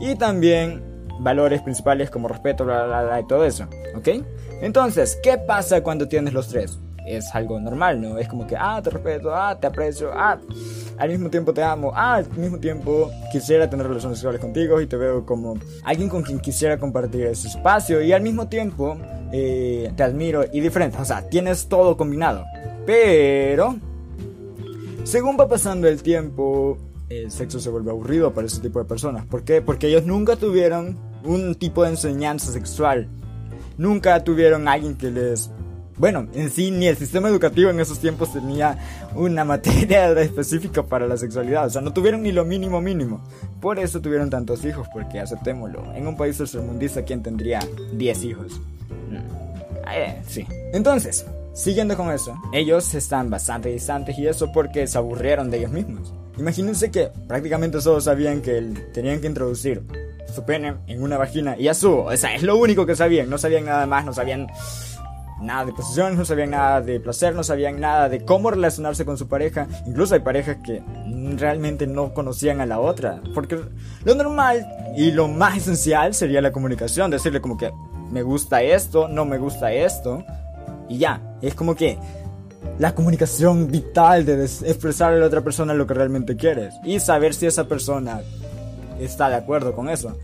y 0.00 0.14
también 0.16 0.82
valores 1.18 1.62
principales 1.62 2.10
como 2.10 2.28
respeto, 2.28 2.64
bla, 2.64 2.84
bla, 2.86 3.02
bla, 3.02 3.20
y 3.20 3.26
todo 3.26 3.44
eso, 3.44 3.66
¿ok? 3.94 4.08
Entonces, 4.60 5.18
¿qué 5.22 5.38
pasa 5.38 5.82
cuando 5.82 6.08
tienes 6.08 6.34
los 6.34 6.48
tres? 6.48 6.78
Es 7.06 7.34
algo 7.34 7.60
normal, 7.60 8.00
¿no? 8.00 8.18
Es 8.18 8.28
como 8.28 8.46
que, 8.46 8.56
ah, 8.56 8.80
te 8.82 8.90
respeto, 8.90 9.34
ah, 9.34 9.56
te 9.58 9.66
aprecio, 9.66 10.10
ah, 10.12 10.38
al 10.98 11.08
mismo 11.08 11.30
tiempo 11.30 11.54
te 11.54 11.62
amo, 11.62 11.92
ah, 11.94 12.16
al 12.16 12.28
mismo 12.36 12.58
tiempo 12.58 13.10
quisiera 13.30 13.70
tener 13.70 13.86
relaciones 13.86 14.18
sexuales 14.18 14.40
contigo 14.40 14.80
y 14.80 14.86
te 14.86 14.96
veo 14.96 15.24
como 15.24 15.54
alguien 15.84 16.08
con 16.08 16.22
quien 16.22 16.40
quisiera 16.40 16.78
compartir 16.78 17.26
ese 17.26 17.48
espacio 17.48 18.02
y 18.02 18.12
al 18.12 18.22
mismo 18.22 18.48
tiempo 18.48 18.96
eh, 19.32 19.92
te 19.96 20.02
admiro 20.02 20.44
y 20.52 20.60
diferente, 20.60 20.98
o 20.98 21.04
sea, 21.04 21.28
tienes 21.28 21.68
todo 21.68 21.96
combinado. 21.96 22.44
Pero, 22.86 23.76
según 25.04 25.36
va 25.38 25.48
pasando 25.48 25.86
el 25.88 26.02
tiempo, 26.02 26.78
el 27.08 27.30
sexo 27.30 27.60
se 27.60 27.70
vuelve 27.70 27.90
aburrido 27.90 28.32
para 28.32 28.46
ese 28.46 28.60
tipo 28.60 28.78
de 28.78 28.84
personas. 28.84 29.24
¿Por 29.26 29.44
qué? 29.44 29.62
Porque 29.62 29.88
ellos 29.88 30.04
nunca 30.04 30.36
tuvieron 30.36 30.98
un 31.24 31.54
tipo 31.54 31.82
de 31.84 31.90
enseñanza 31.90 32.52
sexual 32.52 33.08
nunca 33.78 34.22
tuvieron 34.24 34.68
alguien 34.68 34.96
que 34.96 35.10
les... 35.10 35.50
Bueno, 35.98 36.28
en 36.34 36.50
sí 36.50 36.70
ni 36.70 36.88
el 36.88 36.96
sistema 36.96 37.28
educativo 37.28 37.70
en 37.70 37.80
esos 37.80 37.98
tiempos 37.98 38.32
tenía 38.32 38.78
una 39.14 39.44
materia 39.46 40.12
específica 40.20 40.82
para 40.82 41.06
la 41.06 41.16
sexualidad, 41.16 41.66
o 41.66 41.70
sea, 41.70 41.80
no 41.80 41.92
tuvieron 41.92 42.22
ni 42.22 42.32
lo 42.32 42.44
mínimo 42.44 42.80
mínimo. 42.80 43.22
Por 43.60 43.78
eso 43.78 44.00
tuvieron 44.00 44.28
tantos 44.28 44.64
hijos, 44.64 44.86
porque 44.92 45.20
aceptémoslo, 45.20 45.94
en 45.94 46.06
un 46.06 46.16
país 46.16 46.36
tercermundista, 46.36 47.02
¿quién 47.02 47.22
tendría 47.22 47.60
10 47.94 48.24
hijos? 48.24 48.60
Mm. 49.10 50.26
Sí. 50.26 50.46
Entonces, 50.74 51.24
siguiendo 51.54 51.96
con 51.96 52.10
eso, 52.10 52.36
ellos 52.52 52.92
están 52.94 53.30
bastante 53.30 53.70
distantes 53.70 54.18
y 54.18 54.26
eso 54.26 54.52
porque 54.52 54.86
se 54.86 54.98
aburrieron 54.98 55.50
de 55.50 55.58
ellos 55.58 55.70
mismos. 55.70 56.12
Imagínense 56.38 56.90
que 56.90 57.10
prácticamente 57.26 57.80
solo 57.80 58.00
sabían 58.00 58.42
que 58.42 58.60
tenían 58.92 59.20
que 59.20 59.26
introducir 59.26 59.82
su 60.34 60.44
pene 60.44 60.74
en 60.86 61.02
una 61.02 61.16
vagina 61.16 61.56
y 61.58 61.64
ya 61.64 61.74
su, 61.74 61.92
o 61.92 62.16
sea, 62.16 62.34
es 62.34 62.42
lo 62.42 62.56
único 62.56 62.84
que 62.84 62.94
sabían, 62.94 63.30
no 63.30 63.38
sabían 63.38 63.64
nada 63.64 63.86
más, 63.86 64.04
no 64.04 64.12
sabían 64.12 64.48
nada 65.40 65.64
de 65.64 65.72
posiciones, 65.72 66.18
no 66.18 66.24
sabían 66.24 66.50
nada 66.50 66.80
de 66.80 67.00
placer, 67.00 67.34
no 67.34 67.42
sabían 67.42 67.80
nada 67.80 68.08
de 68.08 68.24
cómo 68.24 68.50
relacionarse 68.50 69.04
con 69.04 69.18
su 69.18 69.28
pareja. 69.28 69.66
Incluso 69.86 70.14
hay 70.14 70.20
parejas 70.20 70.58
que 70.64 70.82
realmente 71.36 71.86
no 71.86 72.14
conocían 72.14 72.60
a 72.60 72.66
la 72.66 72.80
otra, 72.80 73.20
porque 73.34 73.58
lo 74.04 74.14
normal 74.14 74.66
y 74.96 75.10
lo 75.12 75.28
más 75.28 75.56
esencial 75.56 76.14
sería 76.14 76.40
la 76.40 76.52
comunicación, 76.52 77.10
decirle 77.10 77.40
como 77.40 77.56
que 77.56 77.72
me 78.10 78.22
gusta 78.22 78.62
esto, 78.62 79.08
no 79.08 79.24
me 79.24 79.38
gusta 79.38 79.72
esto 79.72 80.24
y 80.88 80.98
ya, 80.98 81.20
es 81.42 81.54
como 81.54 81.74
que 81.74 81.98
la 82.78 82.94
comunicación 82.94 83.70
vital 83.70 84.24
de 84.24 84.44
expresarle 84.44 85.16
a 85.16 85.20
la 85.20 85.26
otra 85.26 85.42
persona 85.42 85.74
lo 85.74 85.86
que 85.86 85.94
realmente 85.94 86.36
quieres 86.36 86.74
y 86.84 87.00
saber 87.00 87.34
si 87.34 87.46
esa 87.46 87.66
persona 87.68 88.20
está 89.00 89.28
de 89.28 89.36
acuerdo 89.36 89.74
con 89.74 89.88
eso. 89.88 90.16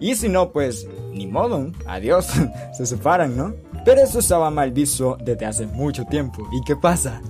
Y 0.00 0.14
si 0.14 0.28
no, 0.28 0.50
pues 0.52 0.86
ni 1.12 1.26
modo, 1.26 1.70
adiós, 1.86 2.28
se 2.72 2.86
separan, 2.86 3.36
¿no? 3.36 3.54
Pero 3.84 4.00
eso 4.00 4.18
estaba 4.18 4.50
mal 4.50 4.72
visto 4.72 5.16
desde 5.22 5.46
hace 5.46 5.66
mucho 5.66 6.04
tiempo. 6.04 6.48
¿Y 6.52 6.62
qué 6.64 6.76
pasa? 6.76 7.20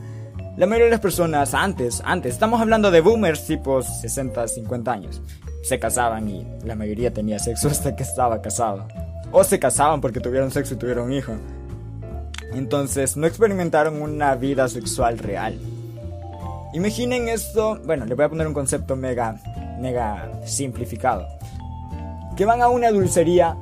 La 0.57 0.67
mayoría 0.67 0.87
de 0.87 0.91
las 0.93 1.01
personas 1.01 1.55
antes, 1.55 2.03
antes, 2.05 2.33
estamos 2.35 2.61
hablando 2.61 2.91
de 2.91 3.01
boomers 3.01 3.47
tipo 3.47 3.81
60, 3.81 4.49
50 4.49 4.93
años, 4.93 5.23
se 5.63 5.79
casaban 5.79 6.29
y 6.29 6.47
la 6.65 6.75
mayoría 6.75 7.13
tenía 7.13 7.39
sexo 7.39 7.69
hasta 7.71 7.95
que 7.95 8.03
estaba 8.03 8.43
casado. 8.43 8.87
O 9.31 9.45
se 9.45 9.59
casaban 9.59 10.01
porque 10.01 10.21
tuvieron 10.21 10.51
sexo 10.51 10.75
y 10.75 10.79
tuvieron 10.79 11.07
un 11.07 11.13
hijo. 11.13 11.33
Entonces 12.53 13.17
no 13.17 13.27
experimentaron 13.27 14.01
una 14.01 14.35
vida 14.35 14.69
sexual 14.69 15.19
real. 15.19 15.59
Imaginen 16.75 17.29
esto, 17.29 17.81
bueno, 17.85 18.05
le 18.05 18.15
voy 18.15 18.25
a 18.25 18.29
poner 18.29 18.47
un 18.47 18.55
concepto 18.55 18.97
mega, 18.97 19.41
mega 19.81 20.31
simplificado. 20.45 21.27
Que 22.37 22.45
van 22.45 22.63
a 22.63 22.69
una 22.69 22.91
dulcería 22.91 23.57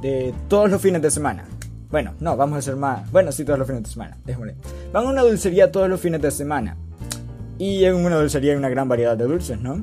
de 0.00 0.34
todos 0.48 0.70
los 0.70 0.80
fines 0.80 1.02
de 1.02 1.10
semana. 1.10 1.44
Bueno, 1.90 2.14
no, 2.20 2.36
vamos 2.36 2.56
a 2.56 2.58
hacer 2.58 2.76
más. 2.76 3.10
Bueno, 3.10 3.32
sí, 3.32 3.44
todos 3.44 3.58
los 3.58 3.66
fines 3.66 3.84
de 3.84 3.90
semana, 3.90 4.16
déjame. 4.24 4.54
Van 4.92 5.06
a 5.06 5.08
una 5.08 5.22
dulcería 5.22 5.72
todos 5.72 5.88
los 5.88 6.00
fines 6.00 6.20
de 6.20 6.30
semana. 6.30 6.76
Y 7.58 7.84
en 7.84 7.94
una 7.94 8.16
dulcería 8.16 8.52
hay 8.52 8.58
una 8.58 8.68
gran 8.68 8.88
variedad 8.88 9.16
de 9.16 9.24
dulces, 9.24 9.58
¿no? 9.60 9.82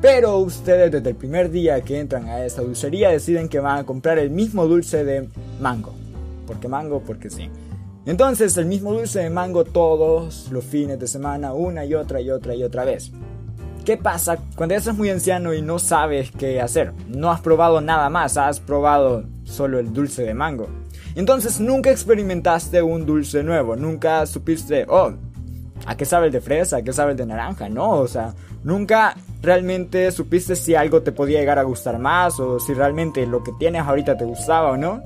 Pero 0.00 0.38
ustedes 0.38 0.90
desde 0.90 1.10
el 1.10 1.16
primer 1.16 1.50
día 1.50 1.80
que 1.82 2.00
entran 2.00 2.26
a 2.26 2.44
esa 2.44 2.62
dulcería 2.62 3.10
deciden 3.10 3.48
que 3.48 3.60
van 3.60 3.78
a 3.78 3.84
comprar 3.84 4.18
el 4.18 4.30
mismo 4.30 4.66
dulce 4.66 5.04
de 5.04 5.28
mango. 5.60 5.94
¿Por 6.50 6.58
qué 6.58 6.66
mango? 6.66 7.00
Porque 7.06 7.30
sí. 7.30 7.48
Entonces 8.06 8.56
el 8.56 8.66
mismo 8.66 8.92
dulce 8.92 9.20
de 9.20 9.30
mango 9.30 9.62
todos 9.62 10.48
los 10.50 10.64
fines 10.64 10.98
de 10.98 11.06
semana, 11.06 11.52
una 11.52 11.84
y 11.84 11.94
otra 11.94 12.20
y 12.20 12.28
otra 12.28 12.56
y 12.56 12.64
otra 12.64 12.84
vez. 12.84 13.12
¿Qué 13.84 13.96
pasa 13.96 14.36
cuando 14.56 14.74
ya 14.74 14.80
estás 14.80 14.96
muy 14.96 15.10
anciano 15.10 15.54
y 15.54 15.62
no 15.62 15.78
sabes 15.78 16.32
qué 16.32 16.60
hacer? 16.60 16.92
No 17.06 17.30
has 17.30 17.40
probado 17.40 17.80
nada 17.80 18.10
más, 18.10 18.36
has 18.36 18.58
probado 18.58 19.22
solo 19.44 19.78
el 19.78 19.92
dulce 19.92 20.24
de 20.24 20.34
mango. 20.34 20.66
Entonces 21.14 21.60
nunca 21.60 21.92
experimentaste 21.92 22.82
un 22.82 23.06
dulce 23.06 23.44
nuevo, 23.44 23.76
nunca 23.76 24.26
supiste, 24.26 24.86
oh, 24.88 25.12
¿a 25.86 25.96
qué 25.96 26.04
sabe 26.04 26.26
el 26.26 26.32
de 26.32 26.40
fresa? 26.40 26.78
¿A 26.78 26.82
qué 26.82 26.92
sabe 26.92 27.12
el 27.12 27.16
de 27.16 27.26
naranja? 27.26 27.68
No, 27.68 27.90
o 27.92 28.08
sea, 28.08 28.34
nunca 28.64 29.14
realmente 29.40 30.10
supiste 30.10 30.56
si 30.56 30.74
algo 30.74 31.02
te 31.02 31.12
podía 31.12 31.38
llegar 31.38 31.60
a 31.60 31.62
gustar 31.62 32.00
más 32.00 32.40
o 32.40 32.58
si 32.58 32.74
realmente 32.74 33.24
lo 33.24 33.44
que 33.44 33.52
tienes 33.56 33.82
ahorita 33.82 34.16
te 34.16 34.24
gustaba 34.24 34.72
o 34.72 34.76
no. 34.76 35.00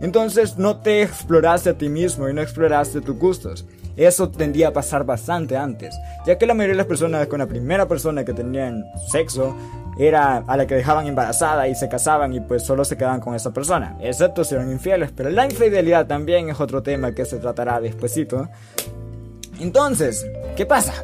Entonces 0.00 0.58
no 0.58 0.78
te 0.78 1.02
exploraste 1.02 1.70
a 1.70 1.74
ti 1.74 1.88
mismo 1.88 2.28
y 2.28 2.34
no 2.34 2.40
exploraste 2.40 3.00
tus 3.00 3.18
gustos. 3.18 3.64
Eso 3.96 4.30
tendía 4.30 4.68
a 4.68 4.72
pasar 4.72 5.04
bastante 5.04 5.56
antes, 5.56 5.98
ya 6.24 6.38
que 6.38 6.46
la 6.46 6.54
mayoría 6.54 6.74
de 6.74 6.78
las 6.78 6.86
personas 6.86 7.26
con 7.26 7.40
la 7.40 7.46
primera 7.46 7.88
persona 7.88 8.24
que 8.24 8.32
tenían 8.32 8.84
sexo 9.10 9.56
era 9.98 10.44
a 10.46 10.56
la 10.56 10.68
que 10.68 10.76
dejaban 10.76 11.08
embarazada 11.08 11.66
y 11.66 11.74
se 11.74 11.88
casaban 11.88 12.32
y 12.32 12.40
pues 12.40 12.62
solo 12.62 12.84
se 12.84 12.96
quedaban 12.96 13.20
con 13.20 13.34
esa 13.34 13.52
persona, 13.52 13.96
excepto 14.00 14.44
si 14.44 14.54
eran 14.54 14.70
infieles, 14.70 15.10
pero 15.10 15.30
la 15.30 15.44
infidelidad 15.44 16.06
también 16.06 16.48
es 16.48 16.60
otro 16.60 16.80
tema 16.84 17.12
que 17.12 17.24
se 17.24 17.38
tratará 17.38 17.80
despuesito. 17.80 18.48
Entonces, 19.58 20.24
¿qué 20.56 20.64
pasa? 20.64 20.94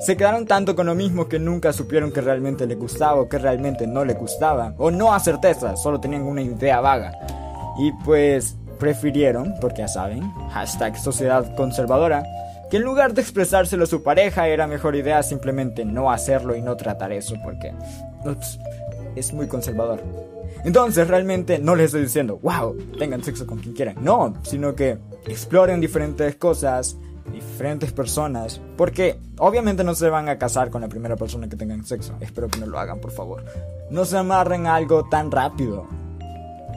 Se 0.00 0.16
quedaron 0.16 0.46
tanto 0.46 0.76
con 0.76 0.86
lo 0.86 0.94
mismo 0.94 1.28
que 1.28 1.40
nunca 1.40 1.72
supieron 1.72 2.12
que 2.12 2.20
realmente 2.20 2.68
le 2.68 2.76
gustaba 2.76 3.20
o 3.20 3.28
que 3.28 3.38
realmente 3.38 3.88
no 3.88 4.04
le 4.04 4.14
gustaba, 4.14 4.74
o 4.78 4.92
no 4.92 5.12
a 5.12 5.18
certeza, 5.18 5.74
solo 5.76 5.98
tenían 5.98 6.22
una 6.22 6.42
idea 6.42 6.80
vaga. 6.80 7.12
Y 7.78 7.92
pues 8.04 8.56
prefirieron, 8.78 9.54
porque 9.60 9.78
ya 9.78 9.88
saben, 9.88 10.30
hashtag 10.50 10.96
sociedad 10.98 11.54
conservadora, 11.56 12.24
que 12.70 12.78
en 12.78 12.82
lugar 12.82 13.14
de 13.14 13.22
expresárselo 13.22 13.84
a 13.84 13.86
su 13.86 14.02
pareja 14.02 14.48
era 14.48 14.66
mejor 14.66 14.96
idea 14.96 15.22
simplemente 15.22 15.84
no 15.84 16.10
hacerlo 16.10 16.56
y 16.56 16.62
no 16.62 16.76
tratar 16.76 17.12
eso 17.12 17.34
porque 17.42 17.72
es 19.16 19.32
muy 19.32 19.46
conservador. 19.46 20.02
Entonces 20.64 21.06
realmente 21.08 21.58
no 21.58 21.76
les 21.76 21.86
estoy 21.86 22.02
diciendo, 22.02 22.38
wow, 22.42 22.76
tengan 22.98 23.22
sexo 23.22 23.46
con 23.46 23.58
quien 23.58 23.74
quieran. 23.74 23.96
No, 24.00 24.34
sino 24.42 24.74
que 24.74 24.98
exploren 25.26 25.80
diferentes 25.80 26.36
cosas, 26.36 26.96
diferentes 27.30 27.92
personas, 27.92 28.60
porque 28.76 29.18
obviamente 29.38 29.84
no 29.84 29.94
se 29.94 30.08
van 30.08 30.28
a 30.28 30.38
casar 30.38 30.70
con 30.70 30.80
la 30.80 30.88
primera 30.88 31.16
persona 31.16 31.48
que 31.48 31.56
tengan 31.56 31.84
sexo. 31.84 32.14
Espero 32.20 32.48
que 32.48 32.60
no 32.60 32.66
lo 32.66 32.78
hagan, 32.78 32.98
por 32.98 33.10
favor. 33.10 33.44
No 33.90 34.04
se 34.06 34.16
amarren 34.16 34.66
a 34.66 34.74
algo 34.74 35.06
tan 35.08 35.30
rápido. 35.30 35.86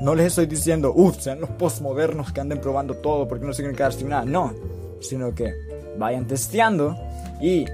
No 0.02 0.16
les 0.16 0.28
estoy 0.28 0.46
diciendo, 0.46 0.94
uff, 0.96 1.20
sean 1.20 1.42
los 1.42 1.50
postmodernos 1.52 2.32
que 2.32 2.42
anden 2.42 2.62
probando 2.62 2.96
todo 2.96 3.28
porque 3.28 3.46
no 3.46 3.54
se 3.54 3.62
quieren 3.62 3.76
quedar 3.76 3.94
sin 3.94 4.10
nada. 4.10 4.26
No, 4.26 4.54
sino 5.00 5.34
que 5.34 5.54
vayan 5.98 6.28
testeando 6.28 6.96
y 7.42 7.66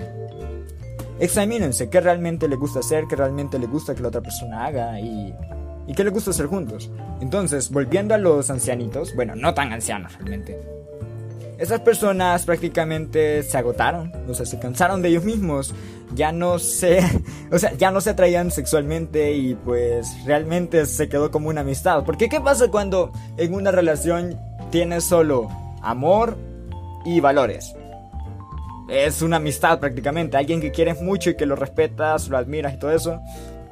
examínense 1.20 1.90
qué 1.90 2.02
realmente 2.02 2.48
le 2.48 2.56
gusta 2.56 2.80
hacer, 2.80 3.06
qué 3.10 3.16
realmente 3.16 3.60
le 3.60 3.68
gusta 3.68 3.94
que 3.94 4.02
la 4.02 4.08
otra 4.08 4.22
persona 4.22 4.66
haga 4.66 5.00
y, 5.00 5.34
y 5.88 5.94
qué 5.94 6.04
le 6.04 6.10
gusta 6.10 6.32
hacer 6.32 6.48
juntos. 6.48 6.90
Entonces, 7.22 7.70
volviendo 7.70 8.14
a 8.14 8.18
los 8.18 8.50
ancianitos, 8.50 9.16
bueno, 9.16 9.36
no 9.36 9.54
tan 9.54 9.74
ancianos 9.74 10.14
realmente. 10.18 10.60
Esas 11.58 11.82
personas 11.82 12.46
prácticamente 12.46 13.44
se 13.44 13.58
agotaron, 13.58 14.12
o 14.28 14.34
sea, 14.34 14.46
se 14.46 14.60
cansaron 14.60 15.02
de 15.02 15.10
ellos 15.10 15.24
mismos, 15.24 15.74
ya 16.16 16.32
no 16.32 16.60
se, 16.60 17.00
o 17.52 17.60
sea, 17.60 17.74
ya 17.74 17.92
no 17.92 18.02
se 18.02 18.12
atraían 18.12 18.52
sexualmente 18.52 19.34
y 19.34 19.56
pues 19.56 20.08
realmente 20.26 20.86
se 20.86 21.10
quedó 21.10 21.32
como 21.32 21.50
una 21.50 21.62
amistad. 21.62 22.04
Porque 22.06 22.30
¿qué 22.30 22.42
pasa 22.42 22.70
cuando 22.70 23.12
en 23.38 23.54
una 23.54 23.72
relación 23.72 24.40
tienes 24.72 25.04
solo 25.04 25.50
amor 25.82 26.38
y 27.06 27.20
valores? 27.20 27.74
es 28.90 29.22
una 29.22 29.38
amistad 29.38 29.80
prácticamente. 29.80 30.38
Alguien 30.38 30.62
que 30.62 30.72
quieres 30.72 31.02
mucho 31.02 31.30
y 31.32 31.36
que 31.36 31.46
lo 31.46 31.56
respetas, 31.56 32.30
lo 32.30 32.38
admiras 32.38 32.74
y 32.74 32.78
todo 32.78 32.92
eso. 32.92 33.22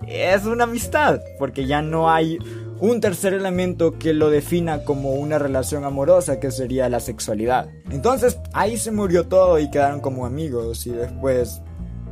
Es 0.08 0.46
una 0.46 0.64
amistad, 0.64 1.22
porque 1.38 1.68
ya 1.68 1.82
no 1.82 2.10
hay 2.10 2.40
un 2.80 3.00
tercer 3.00 3.34
elemento 3.34 4.00
que 4.00 4.14
lo 4.14 4.32
defina 4.32 4.84
como 4.84 5.14
una 5.14 5.38
relación 5.38 5.84
amorosa, 5.84 6.40
que 6.40 6.50
sería 6.50 6.90
la 6.90 7.00
sexualidad. 7.00 7.70
Entonces 7.92 8.40
ahí 8.54 8.78
se 8.78 8.92
murió 8.92 9.28
todo 9.28 9.60
y 9.60 9.70
quedaron 9.70 10.00
como 10.00 10.26
amigos 10.26 10.88
y 10.88 10.92
después 10.92 11.62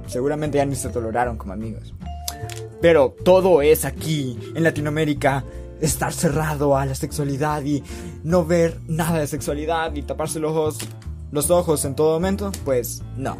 seguramente 0.09 0.57
ya 0.57 0.65
ni 0.65 0.75
se 0.75 0.89
toleraron 0.89 1.37
como 1.37 1.53
amigos. 1.53 1.93
Pero 2.81 3.15
todo 3.23 3.61
es 3.61 3.85
aquí, 3.85 4.37
en 4.55 4.63
Latinoamérica, 4.63 5.43
estar 5.81 6.13
cerrado 6.13 6.75
a 6.77 6.85
la 6.85 6.95
sexualidad 6.95 7.63
y 7.63 7.83
no 8.23 8.45
ver 8.45 8.79
nada 8.87 9.19
de 9.19 9.27
sexualidad 9.27 9.93
y 9.95 10.01
taparse 10.01 10.39
los 10.39 10.51
ojos 10.51 10.79
los 11.31 11.49
ojos 11.51 11.85
en 11.85 11.95
todo 11.95 12.13
momento? 12.13 12.51
Pues 12.65 13.03
no. 13.15 13.37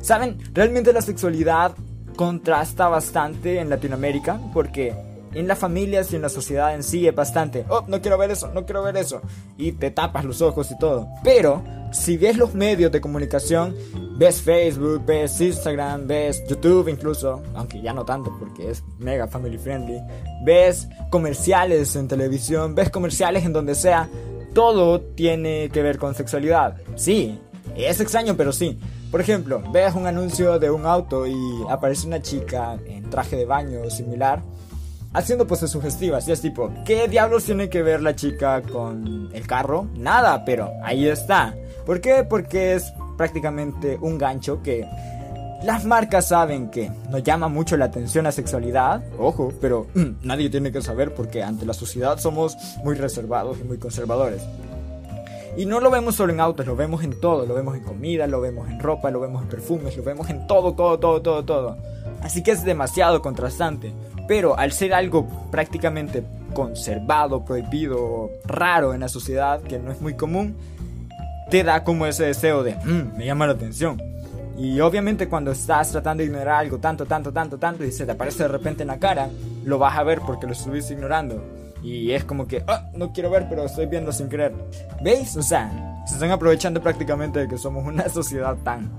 ¿Saben? 0.00 0.38
Realmente 0.52 0.92
la 0.92 1.00
sexualidad 1.02 1.74
contrasta 2.16 2.88
bastante 2.88 3.58
en 3.58 3.70
Latinoamérica 3.70 4.38
porque 4.52 4.94
en 5.34 5.48
las 5.48 5.58
familias 5.58 6.12
y 6.12 6.16
en 6.16 6.22
la 6.22 6.28
sociedad 6.28 6.74
en 6.74 6.82
sí 6.82 7.06
es 7.06 7.14
bastante, 7.14 7.64
oh, 7.68 7.84
no 7.86 8.00
quiero 8.00 8.18
ver 8.18 8.30
eso, 8.30 8.48
no 8.52 8.64
quiero 8.64 8.82
ver 8.82 8.96
eso, 8.96 9.20
y 9.56 9.72
te 9.72 9.90
tapas 9.90 10.24
los 10.24 10.42
ojos 10.42 10.70
y 10.70 10.78
todo. 10.78 11.08
Pero 11.24 11.62
si 11.92 12.16
ves 12.16 12.36
los 12.36 12.54
medios 12.54 12.90
de 12.92 13.00
comunicación, 13.00 13.74
ves 14.16 14.40
Facebook, 14.40 15.04
ves 15.04 15.40
Instagram, 15.40 16.06
ves 16.06 16.42
YouTube 16.48 16.88
incluso, 16.88 17.42
aunque 17.54 17.80
ya 17.80 17.92
no 17.92 18.04
tanto 18.04 18.34
porque 18.38 18.70
es 18.70 18.82
mega 18.98 19.26
family 19.26 19.58
friendly, 19.58 20.00
ves 20.44 20.88
comerciales 21.10 21.96
en 21.96 22.08
televisión, 22.08 22.74
ves 22.74 22.90
comerciales 22.90 23.44
en 23.44 23.52
donde 23.52 23.74
sea, 23.74 24.08
todo 24.54 25.00
tiene 25.00 25.70
que 25.70 25.82
ver 25.82 25.98
con 25.98 26.14
sexualidad. 26.14 26.76
Sí, 26.94 27.38
es 27.76 28.00
extraño, 28.00 28.36
pero 28.36 28.52
sí. 28.52 28.78
Por 29.10 29.20
ejemplo, 29.20 29.62
veas 29.70 29.94
un 29.94 30.06
anuncio 30.06 30.58
de 30.58 30.70
un 30.70 30.86
auto 30.86 31.26
y 31.26 31.34
aparece 31.68 32.06
una 32.06 32.22
chica 32.22 32.78
en 32.86 33.10
traje 33.10 33.36
de 33.36 33.44
baño 33.44 33.90
similar 33.90 34.42
haciendo 35.12 35.46
poses 35.46 35.70
sugestivas. 35.70 36.26
Y 36.28 36.32
es 36.32 36.40
tipo, 36.40 36.70
¿qué 36.84 37.08
diablos 37.08 37.44
tiene 37.44 37.68
que 37.68 37.82
ver 37.82 38.02
la 38.02 38.14
chica 38.14 38.62
con 38.62 39.30
el 39.32 39.46
carro? 39.46 39.88
Nada, 39.94 40.44
pero 40.44 40.70
ahí 40.82 41.06
está. 41.06 41.54
¿Por 41.86 42.00
qué? 42.00 42.24
Porque 42.24 42.74
es 42.74 42.92
prácticamente 43.16 43.98
un 44.00 44.18
gancho 44.18 44.62
que 44.62 44.86
las 45.64 45.84
marcas 45.84 46.28
saben 46.28 46.70
que 46.70 46.90
nos 47.08 47.22
llama 47.22 47.48
mucho 47.48 47.76
la 47.76 47.84
atención 47.84 48.24
la 48.24 48.32
sexualidad, 48.32 49.02
ojo, 49.18 49.52
pero 49.60 49.86
mm, 49.94 50.24
nadie 50.24 50.50
tiene 50.50 50.72
que 50.72 50.82
saber 50.82 51.14
porque 51.14 51.42
ante 51.42 51.64
la 51.64 51.72
sociedad 51.72 52.18
somos 52.18 52.56
muy 52.82 52.96
reservados 52.96 53.58
y 53.60 53.64
muy 53.64 53.78
conservadores. 53.78 54.42
Y 55.56 55.66
no 55.66 55.80
lo 55.80 55.90
vemos 55.90 56.14
solo 56.14 56.32
en 56.32 56.40
autos, 56.40 56.66
lo 56.66 56.74
vemos 56.74 57.04
en 57.04 57.20
todo, 57.20 57.44
lo 57.44 57.54
vemos 57.54 57.76
en 57.76 57.84
comida, 57.84 58.26
lo 58.26 58.40
vemos 58.40 58.68
en 58.70 58.80
ropa, 58.80 59.10
lo 59.10 59.20
vemos 59.20 59.42
en 59.42 59.48
perfumes, 59.48 59.96
lo 59.96 60.02
vemos 60.02 60.30
en 60.30 60.46
todo, 60.46 60.72
todo, 60.72 60.98
todo, 60.98 61.20
todo, 61.20 61.44
todo. 61.44 61.76
Así 62.22 62.42
que 62.42 62.52
es 62.52 62.64
demasiado 62.64 63.20
contrastante. 63.20 63.92
Pero 64.32 64.58
al 64.58 64.72
ser 64.72 64.94
algo 64.94 65.26
prácticamente 65.50 66.24
conservado, 66.54 67.44
prohibido, 67.44 68.30
raro 68.46 68.94
en 68.94 69.00
la 69.00 69.08
sociedad, 69.08 69.60
que 69.60 69.78
no 69.78 69.92
es 69.92 70.00
muy 70.00 70.14
común, 70.14 70.56
te 71.50 71.62
da 71.62 71.84
como 71.84 72.06
ese 72.06 72.24
deseo 72.24 72.62
de, 72.62 72.74
mm, 72.76 73.18
me 73.18 73.26
llama 73.26 73.46
la 73.46 73.52
atención. 73.52 74.00
Y 74.56 74.80
obviamente 74.80 75.28
cuando 75.28 75.50
estás 75.50 75.92
tratando 75.92 76.22
de 76.22 76.28
ignorar 76.28 76.60
algo 76.60 76.78
tanto, 76.78 77.04
tanto, 77.04 77.30
tanto, 77.30 77.58
tanto 77.58 77.84
y 77.84 77.92
se 77.92 78.06
te 78.06 78.12
aparece 78.12 78.44
de 78.44 78.48
repente 78.48 78.84
en 78.84 78.88
la 78.88 78.98
cara, 78.98 79.28
lo 79.66 79.76
vas 79.78 79.98
a 79.98 80.02
ver 80.02 80.22
porque 80.22 80.46
lo 80.46 80.54
estuviste 80.54 80.94
ignorando. 80.94 81.44
Y 81.82 82.12
es 82.12 82.24
como 82.24 82.48
que, 82.48 82.64
oh, 82.66 82.96
no 82.96 83.12
quiero 83.12 83.28
ver, 83.28 83.48
pero 83.50 83.66
estoy 83.66 83.84
viendo 83.84 84.12
sin 84.12 84.30
querer. 84.30 84.54
¿Veis? 85.02 85.36
O 85.36 85.42
sea, 85.42 86.02
se 86.06 86.14
están 86.14 86.30
aprovechando 86.30 86.82
prácticamente 86.82 87.40
de 87.40 87.48
que 87.48 87.58
somos 87.58 87.86
una 87.86 88.08
sociedad 88.08 88.56
tan, 88.64 88.90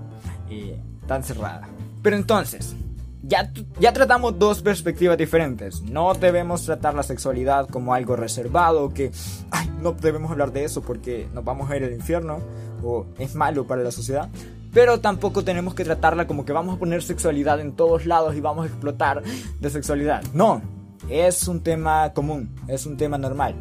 eh, 0.52 0.80
tan 1.08 1.24
cerrada. 1.24 1.67
Pero 2.04 2.17
entonces, 2.17 2.76
ya, 3.23 3.51
ya 3.79 3.93
tratamos 3.93 4.38
dos 4.38 4.62
perspectivas 4.62 5.17
diferentes. 5.17 5.81
No 5.81 6.13
debemos 6.13 6.65
tratar 6.65 6.93
la 6.93 7.03
sexualidad 7.03 7.67
como 7.69 7.93
algo 7.93 8.15
reservado, 8.15 8.89
que 8.89 9.12
ay, 9.49 9.69
no 9.81 9.93
debemos 9.93 10.29
hablar 10.29 10.51
de 10.51 10.65
eso 10.65 10.81
porque 10.81 11.27
nos 11.33 11.43
vamos 11.45 11.71
a 11.71 11.77
ir 11.77 11.83
al 11.83 11.93
infierno 11.93 12.39
o 12.83 13.05
es 13.17 13.33
malo 13.33 13.65
para 13.65 13.81
la 13.81 13.91
sociedad. 13.91 14.29
Pero 14.73 14.99
tampoco 14.99 15.43
tenemos 15.43 15.73
que 15.73 15.86
tratarla 15.86 16.27
como 16.27 16.45
que 16.45 16.51
vamos 16.51 16.75
a 16.75 16.79
poner 16.79 17.01
sexualidad 17.01 17.59
en 17.62 17.73
todos 17.73 18.05
lados 18.05 18.36
y 18.36 18.41
vamos 18.41 18.65
a 18.65 18.67
explotar 18.67 19.23
de 19.23 19.69
sexualidad. 19.69 20.21
No, 20.33 20.62
es 21.09 21.47
un 21.47 21.62
tema 21.62 22.12
común, 22.13 22.53
es 22.67 22.86
un 22.86 22.97
tema 22.97 23.17
normal. 23.17 23.55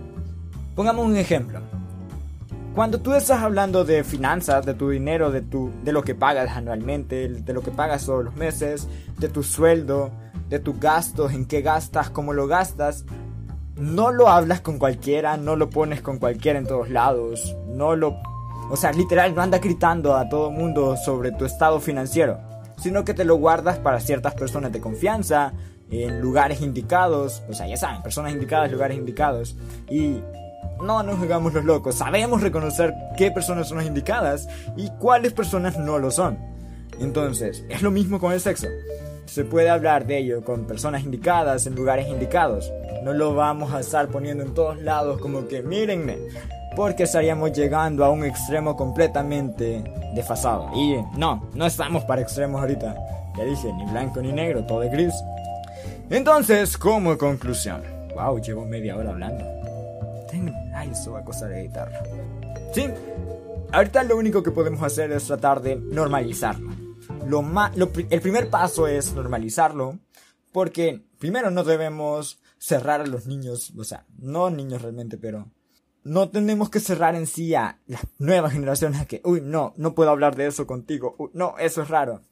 Pongamos 0.74 1.06
un 1.06 1.16
ejemplo. 1.16 1.60
Cuando 2.74 3.00
tú 3.00 3.14
estás 3.14 3.42
hablando 3.42 3.84
de 3.84 4.02
finanzas, 4.02 4.64
de 4.64 4.74
tu 4.74 4.90
dinero, 4.90 5.30
de, 5.30 5.42
tu, 5.42 5.70
de 5.84 5.92
lo 5.92 6.02
que 6.02 6.14
pagas 6.14 6.56
anualmente, 6.56 7.28
de 7.28 7.52
lo 7.52 7.62
que 7.62 7.70
pagas 7.70 8.06
todos 8.06 8.24
los 8.24 8.36
meses, 8.36 8.88
de 9.18 9.28
tu 9.28 9.42
sueldo, 9.42 10.10
de 10.48 10.58
tus 10.58 10.78
gastos, 10.80 11.32
en 11.32 11.44
qué 11.44 11.60
gastas, 11.60 12.10
cómo 12.10 12.32
lo 12.32 12.46
gastas, 12.46 13.04
no 13.76 14.10
lo 14.10 14.28
hablas 14.28 14.60
con 14.60 14.78
cualquiera, 14.78 15.36
no 15.36 15.56
lo 15.56 15.68
pones 15.68 16.00
con 16.00 16.18
cualquiera 16.18 16.58
en 16.58 16.66
todos 16.66 16.88
lados, 16.88 17.56
no 17.66 17.94
lo... 17.94 18.16
O 18.70 18.76
sea, 18.76 18.92
literal, 18.92 19.34
no 19.34 19.42
anda 19.42 19.58
gritando 19.58 20.16
a 20.16 20.28
todo 20.28 20.50
mundo 20.50 20.96
sobre 20.96 21.32
tu 21.32 21.44
estado 21.44 21.78
financiero, 21.78 22.38
sino 22.78 23.04
que 23.04 23.12
te 23.12 23.24
lo 23.24 23.36
guardas 23.36 23.78
para 23.78 24.00
ciertas 24.00 24.34
personas 24.34 24.72
de 24.72 24.80
confianza, 24.80 25.52
en 25.90 26.22
lugares 26.22 26.62
indicados, 26.62 27.42
o 27.50 27.52
sea, 27.52 27.66
ya 27.66 27.76
saben, 27.76 28.02
personas 28.02 28.32
indicadas, 28.32 28.72
lugares 28.72 28.96
indicados, 28.96 29.56
y 29.90 30.22
no 30.82 31.02
nos 31.02 31.20
hagamos 31.20 31.52
los 31.54 31.64
locos, 31.64 31.94
sabemos 31.96 32.42
reconocer 32.42 32.94
qué 33.16 33.30
personas 33.30 33.68
son 33.68 33.78
las 33.78 33.86
indicadas 33.86 34.48
y 34.76 34.90
cuáles 34.98 35.32
personas 35.32 35.78
no 35.78 35.98
lo 35.98 36.10
son. 36.10 36.38
Entonces, 37.00 37.64
es 37.68 37.82
lo 37.82 37.90
mismo 37.90 38.20
con 38.20 38.32
el 38.32 38.40
sexo. 38.40 38.68
Se 39.24 39.44
puede 39.44 39.70
hablar 39.70 40.06
de 40.06 40.18
ello 40.18 40.44
con 40.44 40.66
personas 40.66 41.04
indicadas 41.04 41.66
en 41.66 41.74
lugares 41.74 42.08
indicados. 42.08 42.70
No 43.02 43.12
lo 43.12 43.34
vamos 43.34 43.72
a 43.72 43.80
estar 43.80 44.08
poniendo 44.08 44.44
en 44.44 44.54
todos 44.54 44.80
lados 44.80 45.20
como 45.20 45.48
que 45.48 45.62
mírenme, 45.62 46.18
porque 46.76 47.04
estaríamos 47.04 47.52
llegando 47.52 48.04
a 48.04 48.10
un 48.10 48.24
extremo 48.24 48.76
completamente 48.76 49.82
desfasado. 50.14 50.70
Y 50.74 50.96
no, 51.16 51.48
no 51.54 51.66
estamos 51.66 52.04
para 52.04 52.22
extremos 52.22 52.60
ahorita. 52.60 52.94
Ya 53.36 53.44
dije, 53.44 53.72
ni 53.72 53.86
blanco 53.86 54.20
ni 54.20 54.32
negro, 54.32 54.64
todo 54.64 54.82
es 54.82 54.92
gris. 54.92 55.14
Entonces, 56.10 56.76
como 56.76 57.16
conclusión, 57.16 57.82
wow, 58.14 58.38
llevo 58.38 58.66
media 58.66 58.96
hora 58.96 59.10
hablando. 59.10 59.61
Ay, 60.74 60.90
eso 60.90 61.12
va 61.12 61.20
a 61.20 61.24
costar 61.24 61.52
editarlo. 61.52 61.98
Sí, 62.72 62.86
ahorita 63.72 64.02
lo 64.04 64.16
único 64.16 64.42
que 64.42 64.50
podemos 64.50 64.82
hacer 64.82 65.12
es 65.12 65.26
tratar 65.26 65.62
de 65.62 65.76
normalizarlo. 65.76 66.70
Lo 67.26 67.42
el 68.10 68.20
primer 68.20 68.50
paso 68.50 68.86
es 68.86 69.14
normalizarlo, 69.14 69.98
porque 70.52 71.02
primero 71.18 71.50
no 71.50 71.64
debemos 71.64 72.40
cerrar 72.58 73.00
a 73.00 73.06
los 73.06 73.26
niños, 73.26 73.72
o 73.76 73.84
sea, 73.84 74.06
no 74.18 74.50
niños 74.50 74.82
realmente, 74.82 75.18
pero 75.18 75.50
no 76.04 76.28
tenemos 76.30 76.70
que 76.70 76.80
cerrar 76.80 77.14
en 77.14 77.26
sí 77.26 77.54
a 77.54 77.80
las 77.86 78.02
nuevas 78.18 78.52
generaciones 78.52 79.00
a 79.00 79.06
que, 79.06 79.20
uy, 79.24 79.40
no, 79.40 79.74
no 79.76 79.94
puedo 79.94 80.10
hablar 80.10 80.36
de 80.36 80.46
eso 80.46 80.66
contigo, 80.66 81.16
no, 81.32 81.56
eso 81.58 81.82
es 81.82 81.88
raro. 81.88 82.22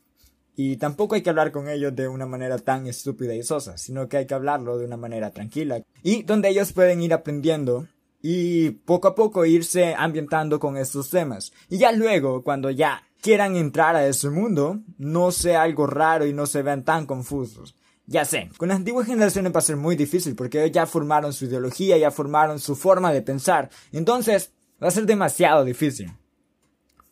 Y 0.57 0.77
tampoco 0.77 1.14
hay 1.14 1.23
que 1.23 1.31
hablar 1.31 1.53
con 1.53 1.68
ellos 1.68 1.94
de 1.96 2.09
una 2.09 2.27
manera 2.27 2.59
tan 2.59 2.87
estúpida 2.87 3.35
y 3.35 3.42
sosa, 3.42 3.79
sino 3.79 4.09
que 4.09 4.18
hay 4.18 4.27
que 4.27 4.35
hablarlo 4.35 4.77
de 4.77 4.85
una 4.85 4.96
manera 4.96 5.31
tranquila 5.31 5.81
y 6.03 6.23
donde 6.23 6.49
ellos 6.49 6.73
pueden 6.73 7.01
ir 7.01 7.14
aprendiendo 7.14 7.87
y 8.22 8.70
poco 8.70 9.09
a 9.09 9.14
poco 9.14 9.44
irse 9.44 9.94
ambientando 9.96 10.59
con 10.59 10.76
estos 10.76 11.11
temas. 11.11 11.52
Y 11.68 11.78
ya 11.78 11.92
luego, 11.92 12.42
cuando 12.42 12.70
ya 12.70 13.02
quieran 13.20 13.56
entrar 13.56 13.96
a 13.96 14.06
ese 14.06 14.30
mundo, 14.30 14.80
no 14.98 15.30
sea 15.30 15.62
algo 15.62 15.87
raro 15.87 16.26
y 16.26 16.33
no 16.33 16.46
se 16.46 16.62
vean 16.62 16.85
tan 16.85 17.06
confusos. 17.06 17.76
Ya 18.06 18.24
sé, 18.24 18.50
con 18.56 18.68
las 18.68 18.78
antiguas 18.78 19.06
generaciones 19.06 19.54
va 19.54 19.59
a 19.61 19.62
ser 19.62 19.76
muy 19.76 19.94
difícil 19.94 20.35
porque 20.35 20.59
ellos 20.59 20.72
ya 20.72 20.87
formaron 20.87 21.33
su 21.33 21.44
ideología, 21.44 21.96
ya 21.96 22.11
formaron 22.11 22.59
su 22.59 22.74
forma 22.74 23.12
de 23.12 23.22
pensar. 23.22 23.70
Entonces, 23.92 24.52
va 24.83 24.88
a 24.88 24.90
ser 24.90 25.06
demasiado 25.06 25.64
difícil. 25.64 26.12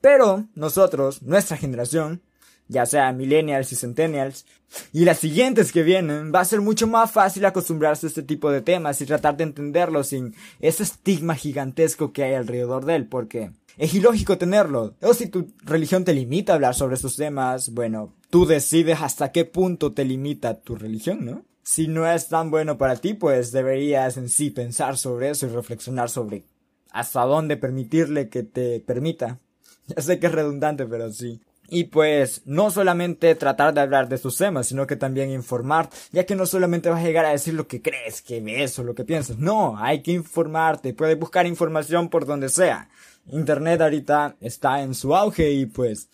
Pero 0.01 0.49
nosotros, 0.55 1.23
nuestra 1.23 1.57
generación, 1.57 2.23
ya 2.69 2.87
sea 2.87 3.13
millennials 3.13 3.73
y 3.73 3.77
centennials, 3.77 4.47
y 4.93 5.05
las 5.05 5.19
siguientes 5.19 5.73
que 5.73 5.83
vienen, 5.83 6.33
va 6.35 6.41
a 6.41 6.45
ser 6.45 6.61
mucho 6.61 6.87
más 6.87 7.11
fácil 7.11 7.45
acostumbrarse 7.45 8.07
a 8.07 8.09
este 8.09 8.23
tipo 8.23 8.51
de 8.51 8.61
temas 8.61 9.01
y 9.01 9.07
tratar 9.07 9.37
de 9.37 9.45
entenderlo 9.45 10.05
sin 10.05 10.35
ese 10.61 10.83
estigma 10.83 11.35
gigantesco 11.35 12.13
que 12.13 12.25
hay 12.25 12.35
alrededor 12.35 12.85
de 12.85 12.97
él, 12.97 13.07
porque 13.07 13.51
es 13.79 13.95
ilógico 13.95 14.37
tenerlo. 14.39 14.95
O 15.01 15.15
si 15.15 15.29
tu 15.29 15.53
religión 15.65 16.05
te 16.05 16.13
limita 16.13 16.53
a 16.53 16.57
hablar 16.57 16.75
sobre 16.75 16.97
estos 16.97 17.17
temas, 17.17 17.71
bueno, 17.71 18.15
tú 18.29 18.45
decides 18.45 19.01
hasta 19.01 19.33
qué 19.33 19.45
punto 19.45 19.93
te 19.93 20.05
limita 20.05 20.61
tu 20.61 20.77
religión, 20.77 21.25
¿no? 21.25 21.45
Si 21.63 21.87
no 21.87 22.11
es 22.11 22.29
tan 22.29 22.51
bueno 22.51 22.79
para 22.79 22.97
ti, 22.97 23.15
pues 23.15 23.53
deberías 23.53 24.17
en 24.17 24.29
sí 24.29 24.51
pensar 24.51 24.97
sobre 24.97 25.31
eso 25.31 25.47
y 25.47 25.51
reflexionar 25.51 26.09
sobre 26.09 26.45
hasta 26.91 27.23
dónde 27.23 27.57
permitirle 27.57 28.29
que 28.29 28.43
te 28.43 28.81
permita. 28.81 29.41
Ya 29.87 30.03
sé 30.03 30.19
que 30.19 30.27
es 30.27 30.33
redundante, 30.33 30.85
pero 30.85 31.11
sí. 31.11 31.41
Y 31.71 31.85
pues 31.85 32.43
no 32.47 32.71
solamente 32.71 33.35
tratar 33.35 33.75
de 33.75 33.83
hablar 33.83 34.09
de 34.09 34.17
estos 34.17 34.39
temas, 34.39 34.67
sino 34.69 34.87
que 34.87 34.97
también 34.97 35.31
informar, 35.31 35.91
ya 36.13 36.25
que 36.25 36.35
no 36.35 36.47
solamente 36.47 36.89
vas 36.89 37.03
a 37.03 37.07
llegar 37.07 37.27
a 37.27 37.31
decir 37.31 37.53
lo 37.55 37.69
que 37.69 37.83
crees, 37.83 38.23
que 38.23 38.41
ves 38.41 38.79
o 38.79 38.85
lo 38.85 38.95
que 38.95 39.05
piensas, 39.05 39.39
no, 39.39 39.77
hay 39.77 40.03
que 40.03 40.13
informarte, 40.13 40.95
puedes 40.95 41.19
buscar 41.19 41.47
información 41.47 42.09
por 42.09 42.25
donde 42.25 42.49
sea. 42.49 42.89
Internet 43.31 43.83
ahorita 43.83 44.37
está 44.41 44.83
en 44.83 44.95
su 44.95 45.15
auge 45.15 45.51
y 45.51 45.67
pues 45.67 46.09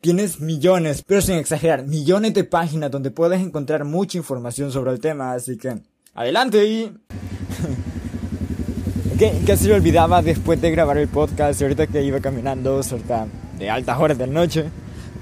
tienes 0.00 0.40
millones, 0.40 1.02
pero 1.06 1.20
sin 1.20 1.36
exagerar, 1.36 1.86
millones 1.86 2.32
de 2.32 2.44
páginas 2.44 2.90
donde 2.90 3.10
puedes 3.10 3.42
encontrar 3.42 3.84
mucha 3.84 4.16
información 4.16 4.72
sobre 4.72 4.92
el 4.92 5.00
tema, 5.00 5.32
así 5.32 5.58
que 5.58 5.82
adelante 6.14 6.64
y... 6.66 6.92
olvidaba 9.74 10.22
después 10.22 10.60
de 10.60 10.70
grabar 10.70 10.96
el 10.96 11.08
podcast 11.08 11.60
ahorita 11.60 11.88
que 11.88 12.02
iba 12.04 12.20
caminando 12.20 12.80
cerca 12.84 13.26
de 13.58 13.70
altas 13.70 13.98
horas 13.98 14.18
de 14.18 14.26
la 14.26 14.32
noche, 14.32 14.64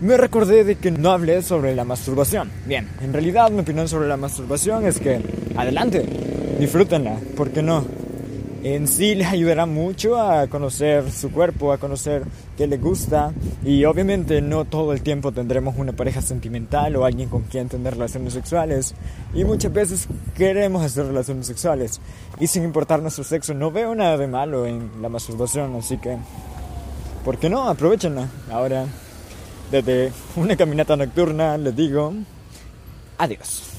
me 0.00 0.16
recordé 0.16 0.64
de 0.64 0.76
que 0.76 0.90
no 0.90 1.10
hablé 1.10 1.42
sobre 1.42 1.74
la 1.74 1.84
masturbación. 1.84 2.50
Bien, 2.66 2.88
en 3.00 3.12
realidad 3.12 3.50
mi 3.50 3.60
opinión 3.60 3.88
sobre 3.88 4.08
la 4.08 4.16
masturbación 4.16 4.86
es 4.86 5.00
que 5.00 5.20
adelante, 5.56 6.04
disfrútenla, 6.58 7.18
¿por 7.36 7.50
qué 7.50 7.62
no? 7.62 7.84
En 8.62 8.88
sí 8.88 9.14
les 9.14 9.28
ayudará 9.28 9.64
mucho 9.64 10.20
a 10.20 10.48
conocer 10.48 11.10
su 11.12 11.30
cuerpo, 11.30 11.72
a 11.72 11.78
conocer 11.78 12.24
qué 12.56 12.66
les 12.66 12.80
gusta 12.80 13.32
y 13.64 13.84
obviamente 13.84 14.42
no 14.42 14.64
todo 14.64 14.92
el 14.92 15.02
tiempo 15.02 15.30
tendremos 15.30 15.76
una 15.78 15.92
pareja 15.92 16.20
sentimental 16.20 16.96
o 16.96 17.04
alguien 17.04 17.28
con 17.28 17.42
quien 17.42 17.68
tener 17.68 17.94
relaciones 17.94 18.32
sexuales 18.32 18.94
y 19.34 19.44
muchas 19.44 19.72
veces 19.72 20.08
queremos 20.34 20.82
hacer 20.82 21.06
relaciones 21.06 21.46
sexuales 21.46 22.00
y 22.40 22.48
sin 22.48 22.64
importar 22.64 23.00
nuestro 23.00 23.22
sexo 23.22 23.54
no 23.54 23.70
veo 23.70 23.94
nada 23.94 24.16
de 24.16 24.26
malo 24.26 24.66
en 24.66 24.90
la 25.00 25.08
masturbación, 25.08 25.76
así 25.76 25.98
que 25.98 26.16
¿por 27.26 27.38
qué 27.38 27.50
no? 27.50 27.68
Aprovechenla. 27.68 28.28
Ahora, 28.52 28.86
desde 29.68 30.12
una 30.36 30.56
caminata 30.56 30.96
nocturna, 30.96 31.58
les 31.58 31.74
digo 31.74 32.14
adiós. 33.18 33.75